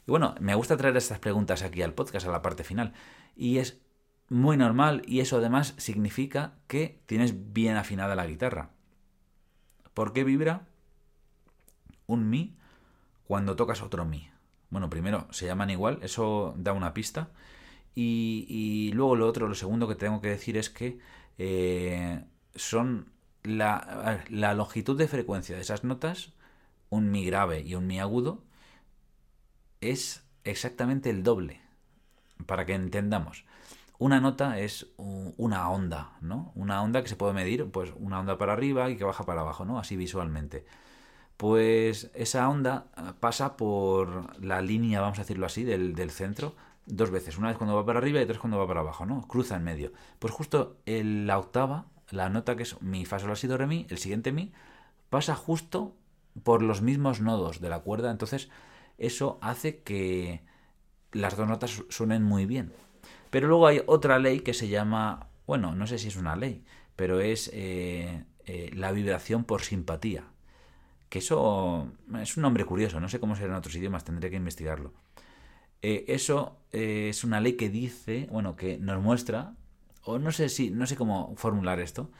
Y 0.08 0.12
bueno, 0.12 0.36
me 0.40 0.56
gusta 0.56 0.78
traer 0.78 0.98
estas 0.98 1.20
preguntas 1.20 1.64
aquí 1.64 1.82
al 1.82 1.94
podcast, 1.94 2.28
a 2.28 2.32
la 2.32 2.42
parte 2.42 2.64
final. 2.64 2.94
Y 3.36 3.58
es 3.58 3.82
muy 4.30 4.58
normal 4.58 5.02
y 5.06 5.20
eso 5.20 5.38
además 5.38 5.74
significa 5.78 6.54
que 6.68 7.02
tienes 7.06 7.54
bien 7.54 7.78
afinada 7.78 8.16
la 8.16 8.28
guitarra. 8.28 8.72
¿Por 9.94 10.14
qué 10.14 10.24
vibra? 10.24 10.70
un 12.10 12.30
mi 12.30 12.58
cuando 13.26 13.56
tocas 13.56 13.82
otro 13.82 14.04
mi. 14.04 14.30
Bueno, 14.72 14.90
primero 14.90 15.28
se 15.32 15.46
llaman 15.46 15.70
igual, 15.70 16.00
eso 16.02 16.54
da 16.58 16.74
una 16.74 16.94
pista. 16.94 17.30
Y, 18.02 18.92
luego 18.94 19.16
lo 19.18 19.28
otro, 19.28 19.48
lo 19.50 19.56
segundo 19.56 19.88
que 19.88 19.96
tengo 19.96 20.22
que 20.22 20.30
decir 20.30 20.56
es 20.58 20.70
que 20.70 21.00
eh, 21.38 22.24
son 22.56 23.12
la, 23.44 24.24
la, 24.30 24.54
longitud 24.54 24.98
de 24.98 25.10
frecuencia 25.10 25.56
de 25.56 25.62
esas 25.62 25.84
notas, 25.84 26.32
un 26.90 27.12
mi 27.12 27.26
grave 27.26 27.62
y 27.62 27.76
un 27.76 27.88
mi 27.88 28.00
agudo, 28.00 28.44
es 29.82 30.24
exactamente 30.46 31.10
el 31.10 31.24
doble. 31.24 31.62
Para 32.46 32.66
que 32.66 32.74
entendamos. 32.74 33.44
Una 33.98 34.22
nota 34.22 34.60
es 34.60 34.88
una 34.96 35.70
onda, 35.70 36.18
¿no? 36.22 36.54
Una 36.56 36.82
onda 36.82 37.02
que 37.04 37.10
se 37.10 37.18
puede 37.18 37.34
medir, 37.34 37.70
pues 37.70 37.92
una 37.98 38.22
onda 38.22 38.38
para 38.38 38.54
arriba 38.54 38.90
y 38.90 38.96
que 38.96 39.04
baja 39.04 39.26
para 39.26 39.42
abajo, 39.42 39.66
¿no? 39.66 39.78
Así 39.78 39.98
visualmente 39.98 40.66
pues 41.40 42.12
esa 42.16 42.50
onda 42.50 42.88
eh, 42.98 43.14
pasa 43.18 43.56
por 43.56 44.44
la 44.44 44.62
línea, 44.62 45.00
vamos 45.00 45.20
a 45.20 45.22
decirlo 45.22 45.46
así, 45.46 45.64
del, 45.64 46.12
centro 46.12 46.54
dos 46.90 47.12
veces. 47.12 47.38
Una 47.38 47.50
vez 47.50 47.58
cuando 47.58 47.76
va 47.76 47.86
para 47.86 48.00
arriba 48.00 48.20
y 48.20 48.24
otra 48.24 48.40
cuando 48.40 48.58
va 48.58 48.68
para 48.68 48.82
abajo, 48.82 49.06
¿no? 49.06 49.22
Cruza 49.28 49.56
en 49.56 49.64
medio. 49.64 49.94
Pues 50.20 50.34
justo 50.34 50.78
la 50.86 51.38
octava, 51.38 51.86
la 52.10 52.30
nota 52.30 52.56
que 52.56 52.64
es 52.64 52.82
mi, 52.82 53.06
fa, 53.06 53.20
sol, 53.20 53.30
la, 53.30 53.36
si, 53.36 53.48
do, 53.48 53.58
re, 53.58 53.68
mi, 53.68 53.86
el 53.90 53.98
siguiente 53.98 54.32
mi, 54.32 54.52
pasa 55.10 55.36
justo 55.36 55.96
por 56.44 56.62
los 56.62 56.82
mismos 56.82 57.22
nodos 57.22 57.62
de 57.62 57.70
la 57.70 57.80
cuerda. 57.80 58.12
Entonces, 58.12 58.50
eso 58.98 59.38
hace 59.42 59.82
que 59.84 60.42
las 61.12 61.38
dos 61.38 61.48
notas 61.48 61.84
suenen 61.90 62.24
muy 62.24 62.46
bien. 62.46 62.74
Pero 63.30 63.48
luego 63.48 63.68
hay 63.68 63.82
otra 63.86 64.20
ley 64.20 64.42
que 64.42 64.54
se 64.54 64.68
llama, 64.68 65.28
bueno, 65.48 65.76
no 65.76 65.88
sé 65.88 66.00
si 66.00 66.08
es 66.08 66.16
una 66.16 66.36
ley, 66.36 66.64
pero 66.96 67.20
es 67.22 67.50
eh, 67.54 68.26
eh, 68.46 68.72
la 68.74 68.92
vibración 68.92 69.44
por 69.44 69.62
simpatía 69.62 70.26
que 71.10 71.20
eso 71.20 71.92
es 72.22 72.38
un 72.38 72.44
nombre 72.44 72.66
curioso, 72.66 73.00
no 73.00 73.10
sé 73.10 73.20
cómo 73.20 73.36
será 73.36 73.50
en 73.50 73.56
otros 73.56 73.76
idiomas, 73.76 74.06
tendré 74.06 74.30
que 74.30 74.36
investigarlo. 74.36 74.94
Eh, 75.82 76.06
eso 76.08 76.58
eh, 76.72 77.08
es 77.10 77.24
una 77.24 77.42
ley 77.42 77.54
que 77.54 77.70
dice, 77.70 78.28
bueno, 78.32 78.56
que 78.56 78.78
nos 78.78 79.02
muestra, 79.02 79.56
o 80.04 80.20
no 80.20 80.32
sé 80.32 80.50
si, 80.50 80.72
no 80.72 80.86
sé 80.86 80.96
cómo 80.96 81.34
formular 81.38 81.80
esto, 81.80 82.12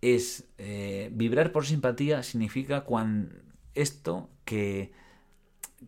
es 0.00 0.48
eh, 0.58 1.10
vibrar 1.12 1.52
por 1.52 1.64
simpatía 1.64 2.22
significa 2.22 2.82
cuando 2.82 3.34
esto 3.74 4.28
que, 4.44 4.92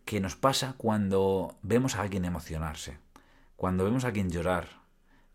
que 0.05 0.21
nos 0.21 0.37
pasa 0.37 0.75
cuando 0.79 1.59
vemos 1.63 1.97
a 1.97 2.03
alguien 2.03 2.25
emocionarse, 2.25 2.99
cuando 3.57 3.85
vemos 3.85 4.05
a 4.05 4.09
alguien 4.09 4.31
llorar, 4.31 4.69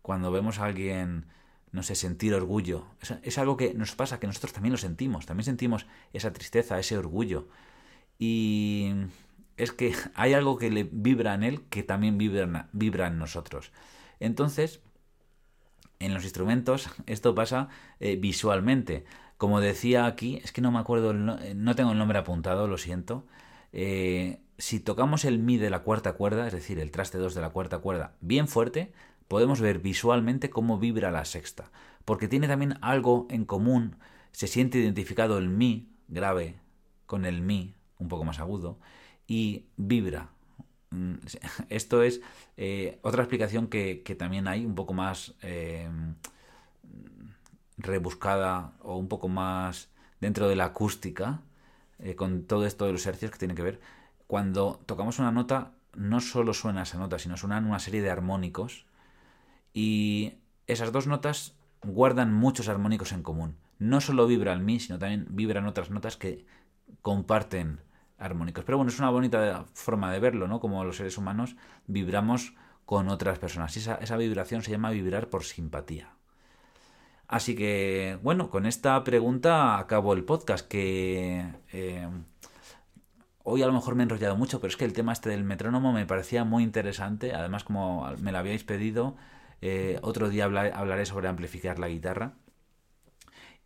cuando 0.02 0.32
vemos 0.32 0.58
a 0.58 0.64
alguien 0.64 1.26
no 1.72 1.82
sé, 1.82 1.94
sentir 1.94 2.34
orgullo. 2.34 2.86
Es, 3.22 3.38
algo 3.38 3.56
que 3.56 3.74
nos 3.74 3.94
pasa, 3.94 4.18
que 4.18 4.26
nosotros 4.26 4.52
también 4.52 4.72
lo 4.72 4.78
sentimos, 4.78 5.26
también 5.26 5.44
sentimos 5.44 5.86
esa 6.12 6.32
tristeza, 6.32 6.78
ese 6.78 6.98
orgullo. 6.98 7.48
Y 8.18 8.92
es 9.60 9.72
que 9.72 9.94
hay 10.14 10.32
algo 10.32 10.56
que 10.56 10.70
le 10.70 10.88
vibra 10.90 11.34
en 11.34 11.42
él 11.42 11.62
que 11.68 11.82
también 11.82 12.18
vibra, 12.18 12.68
vibra 12.72 13.08
en 13.08 13.18
nosotros. 13.18 13.72
Entonces, 14.18 14.80
en 15.98 16.14
los 16.14 16.24
instrumentos 16.24 16.90
esto 17.06 17.34
pasa 17.34 17.68
eh, 18.00 18.16
visualmente. 18.16 19.04
Como 19.36 19.60
decía 19.60 20.06
aquí, 20.06 20.40
es 20.42 20.52
que 20.52 20.60
no 20.60 20.72
me 20.72 20.78
acuerdo, 20.78 21.12
no 21.14 21.74
tengo 21.74 21.92
el 21.92 21.98
nombre 21.98 22.18
apuntado, 22.18 22.68
lo 22.68 22.78
siento. 22.78 23.26
Eh, 23.72 24.40
si 24.58 24.80
tocamos 24.80 25.24
el 25.24 25.38
mi 25.38 25.56
de 25.56 25.70
la 25.70 25.82
cuarta 25.82 26.14
cuerda, 26.14 26.46
es 26.46 26.52
decir, 26.52 26.78
el 26.78 26.90
traste 26.90 27.18
2 27.18 27.34
de 27.34 27.40
la 27.40 27.50
cuarta 27.50 27.78
cuerda, 27.78 28.16
bien 28.20 28.48
fuerte, 28.48 28.92
podemos 29.28 29.60
ver 29.60 29.78
visualmente 29.78 30.50
cómo 30.50 30.78
vibra 30.78 31.10
la 31.10 31.24
sexta, 31.24 31.70
porque 32.04 32.28
tiene 32.28 32.48
también 32.48 32.76
algo 32.82 33.26
en 33.30 33.46
común, 33.46 33.96
se 34.32 34.46
siente 34.46 34.78
identificado 34.78 35.38
el 35.38 35.48
mi 35.48 35.88
grave 36.08 36.56
con 37.06 37.24
el 37.24 37.40
mi 37.40 37.74
un 37.98 38.08
poco 38.08 38.24
más 38.24 38.40
agudo 38.40 38.78
y 39.30 39.66
vibra. 39.76 40.28
Mm, 40.90 41.14
esto 41.68 42.02
es 42.02 42.20
eh, 42.56 42.98
otra 43.02 43.22
explicación 43.22 43.68
que, 43.68 44.02
también 44.18 44.48
hay, 44.48 44.66
un 44.66 44.74
poco 44.74 44.92
más 44.92 45.34
eh, 45.40 45.88
rebuscada 47.78 48.72
o 48.80 48.96
un 48.96 49.06
poco 49.08 49.28
más 49.28 49.88
dentro 50.20 50.48
de 50.48 50.56
la 50.56 50.66
acústica, 50.66 51.42
eh, 52.00 52.16
con 52.16 52.42
todo 52.42 52.66
esto 52.66 52.86
de 52.86 52.92
los 52.92 53.06
hercios 53.06 53.30
que 53.30 53.38
tiene 53.38 53.54
que 53.54 53.62
ver. 53.62 53.80
Cuando 54.26 54.80
tocamos 54.86 55.20
una 55.20 55.30
nota, 55.30 55.74
no 55.94 56.20
solo 56.20 56.52
suena 56.52 56.82
esa 56.82 56.98
nota, 56.98 57.20
sino 57.20 57.36
suenan 57.36 57.66
una 57.66 57.78
serie 57.78 58.02
de 58.02 58.10
armónicos 58.10 58.86
y 59.72 60.34
esas 60.66 60.90
dos 60.90 61.06
notas 61.06 61.54
guardan 61.82 62.34
muchos 62.34 62.68
armónicos 62.68 63.12
en 63.12 63.22
común. 63.22 63.56
No 63.78 64.00
solo 64.00 64.26
vibra 64.26 64.52
el 64.52 64.60
mi, 64.60 64.80
sino 64.80 64.98
también 64.98 65.26
vibran 65.30 65.66
otras 65.66 65.90
notas 65.90 66.16
que 66.16 66.44
comparten 67.00 67.80
armónicos. 68.20 68.64
Pero 68.64 68.78
bueno, 68.78 68.90
es 68.90 68.98
una 68.98 69.10
bonita 69.10 69.64
forma 69.74 70.12
de 70.12 70.20
verlo, 70.20 70.46
¿no? 70.46 70.60
Como 70.60 70.84
los 70.84 70.96
seres 70.96 71.18
humanos 71.18 71.56
vibramos 71.86 72.54
con 72.84 73.08
otras 73.08 73.38
personas. 73.38 73.76
Esa, 73.76 73.96
esa 73.96 74.16
vibración 74.16 74.62
se 74.62 74.70
llama 74.70 74.90
vibrar 74.90 75.28
por 75.28 75.44
simpatía. 75.44 76.10
Así 77.26 77.54
que, 77.54 78.18
bueno, 78.22 78.50
con 78.50 78.66
esta 78.66 79.02
pregunta 79.04 79.78
acabo 79.78 80.12
el 80.12 80.24
podcast 80.24 80.66
que... 80.66 81.46
Eh, 81.72 82.08
hoy 83.44 83.62
a 83.62 83.66
lo 83.66 83.72
mejor 83.72 83.94
me 83.94 84.02
he 84.02 84.04
enrollado 84.04 84.36
mucho, 84.36 84.60
pero 84.60 84.68
es 84.68 84.76
que 84.76 84.84
el 84.84 84.92
tema 84.92 85.12
este 85.12 85.30
del 85.30 85.44
metrónomo 85.44 85.92
me 85.92 86.06
parecía 86.06 86.44
muy 86.44 86.62
interesante. 86.62 87.32
Además, 87.32 87.64
como 87.64 88.10
me 88.20 88.32
lo 88.32 88.38
habíais 88.38 88.64
pedido, 88.64 89.16
eh, 89.60 89.98
otro 90.02 90.28
día 90.28 90.44
hablaré 90.44 91.06
sobre 91.06 91.28
amplificar 91.28 91.78
la 91.78 91.88
guitarra. 91.88 92.32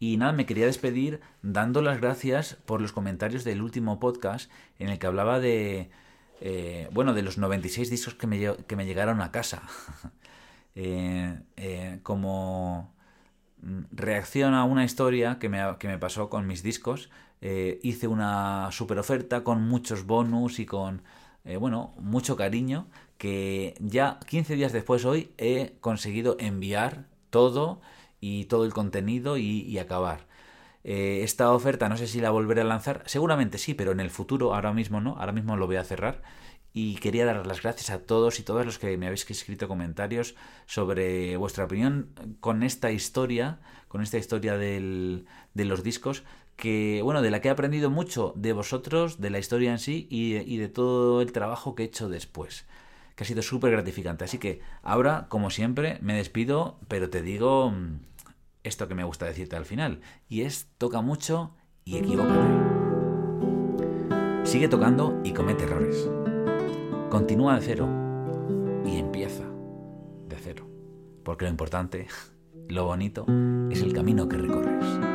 Y 0.05 0.19
nada, 0.19 0.33
me 0.33 0.45
quería 0.45 0.67
despedir 0.67 1.21
dando 1.41 1.81
las 1.81 1.99
gracias 1.99 2.59
por 2.67 2.83
los 2.83 2.93
comentarios 2.93 3.43
del 3.43 3.63
último 3.63 3.99
podcast 3.99 4.51
en 4.79 4.91
el 4.91 4.99
que 4.99 5.07
hablaba 5.07 5.41
de, 5.41 5.89
eh, 6.43 6.91
bueno, 6.93 7.15
de 7.15 7.23
los 7.23 7.39
96 7.39 7.89
discos 7.89 8.15
que 8.15 8.27
me, 8.27 8.55
que 8.67 8.77
me 8.77 8.85
llegaron 8.85 9.23
a 9.23 9.33
casa. 9.33 9.63
Eh, 10.77 12.01
como 12.03 12.93
reacción 13.93 14.55
a 14.55 14.65
una 14.65 14.85
historia 14.85 15.39
que 15.39 15.49
me, 15.49 15.63
que 15.79 15.87
me 15.87 15.99
pasó 15.99 16.29
con 16.29 16.49
mis 16.49 16.65
discos, 16.65 17.11
eh, 17.41 17.79
hice 17.85 18.09
una 18.09 18.71
super 18.73 18.99
oferta 18.99 19.45
con 19.45 19.63
muchos 19.63 20.05
bonus 20.05 20.59
y 20.59 20.67
con, 20.67 21.03
eh, 21.45 21.57
bueno, 21.57 21.95
mucho 21.97 22.37
cariño 22.37 22.89
que 23.19 23.77
ya 23.79 24.19
15 24.27 24.57
días 24.57 24.73
después 24.73 25.05
hoy 25.05 25.31
he 25.39 25.77
conseguido 25.81 26.37
enviar 26.41 27.07
todo 27.31 27.81
y 28.25 28.47
todo 28.47 28.65
el 28.65 28.73
contenido 28.73 29.37
y, 29.37 29.79
acabar. 29.79 30.27
Eh, 30.83 31.21
esta 31.23 31.53
oferta 31.53 31.89
no 31.89 31.97
sé 31.97 32.07
si 32.07 32.21
la 32.21 32.31
volveré 32.31 32.63
a 32.63 32.65
lanzar, 32.65 33.03
seguramente 33.07 33.59
sí, 33.59 33.75
pero 33.75 33.93
en 33.93 34.01
el 34.01 34.11
futuro, 34.11 34.55
ahora 34.55 34.73
mismo 34.73 35.01
no, 35.01 35.17
ahora 35.19 35.33
mismo 35.33 35.57
lo 35.57 35.67
voy 35.67 35.77
a 35.77 35.85
cerrar 35.85 36.23
y 36.73 36.97
quería 36.97 37.27
dar 37.27 37.47
las 37.47 37.63
gracias 37.63 37.91
a 37.91 38.01
todos 38.01 38.41
y 38.41 38.43
todas 38.43 38.65
los 38.65 38.79
que 38.79 38.97
me 38.97 39.07
habéis 39.07 39.31
escrito 39.31 39.69
comentarios 39.69 40.35
sobre 40.67 41.37
vuestra 41.37 41.65
opinión 41.67 42.09
con 42.41 42.63
esta 42.63 42.91
historia, 42.91 43.61
con 43.89 44.03
esta 44.03 44.19
historia 44.19 44.57
del, 44.57 45.27
de 45.53 45.65
los 45.67 45.83
discos 45.83 46.25
que, 46.57 47.01
bueno, 47.03 47.21
de 47.21 47.31
la 47.31 47.41
que 47.41 47.49
he 47.49 47.51
aprendido 47.51 47.91
mucho 47.91 48.33
de 48.37 48.55
vosotros, 48.55 49.21
de 49.21 49.31
la 49.31 49.39
historia 49.39 49.71
en 49.71 49.79
sí 49.79 50.07
y 50.11 50.57
de, 50.57 50.69
todo 50.69 51.21
el 51.21 51.33
trabajo 51.33 51.75
que 51.75 51.83
he 51.83 51.87
hecho 51.87 52.09
después, 52.09 52.65
que 53.17 53.25
ha 53.25 53.27
sido 53.27 53.43
súper 53.43 53.71
gratificante. 53.71 54.25
Así 54.25 54.39
que 54.39 54.61
ahora, 54.83 55.27
como 55.29 55.51
siempre, 55.51 55.99
me 56.01 56.15
despido, 56.15 56.79
pero 56.89 57.11
te 57.11 57.23
digo 57.23 57.71
mm, 57.71 58.14
esto 58.65 58.89
que 58.89 58.95
me 58.95 59.05
gusta 59.05 59.27
decirte 59.27 59.57
al 59.57 59.65
final, 59.65 60.01
y 60.29 60.41
es 60.43 60.69
toca 60.79 61.01
mucho 61.01 61.55
y 61.85 61.99
equivócate. 61.99 62.75
Sigue 64.45 64.69
tocando 64.69 65.21
y 65.23 65.33
comete 65.33 65.65
errores. 65.65 66.11
Continúa 67.11 67.55
de 67.55 67.61
cero 67.61 67.89
y 68.85 68.97
empieza 68.97 69.45
de 70.29 70.37
cero. 70.37 70.69
Porque 71.23 71.45
lo 71.45 71.51
importante, 71.51 72.09
lo 72.69 72.85
bonito, 72.87 73.27
es 73.71 73.81
el 73.83 73.93
camino 73.93 74.29
que 74.29 74.37
recorres. 74.37 75.14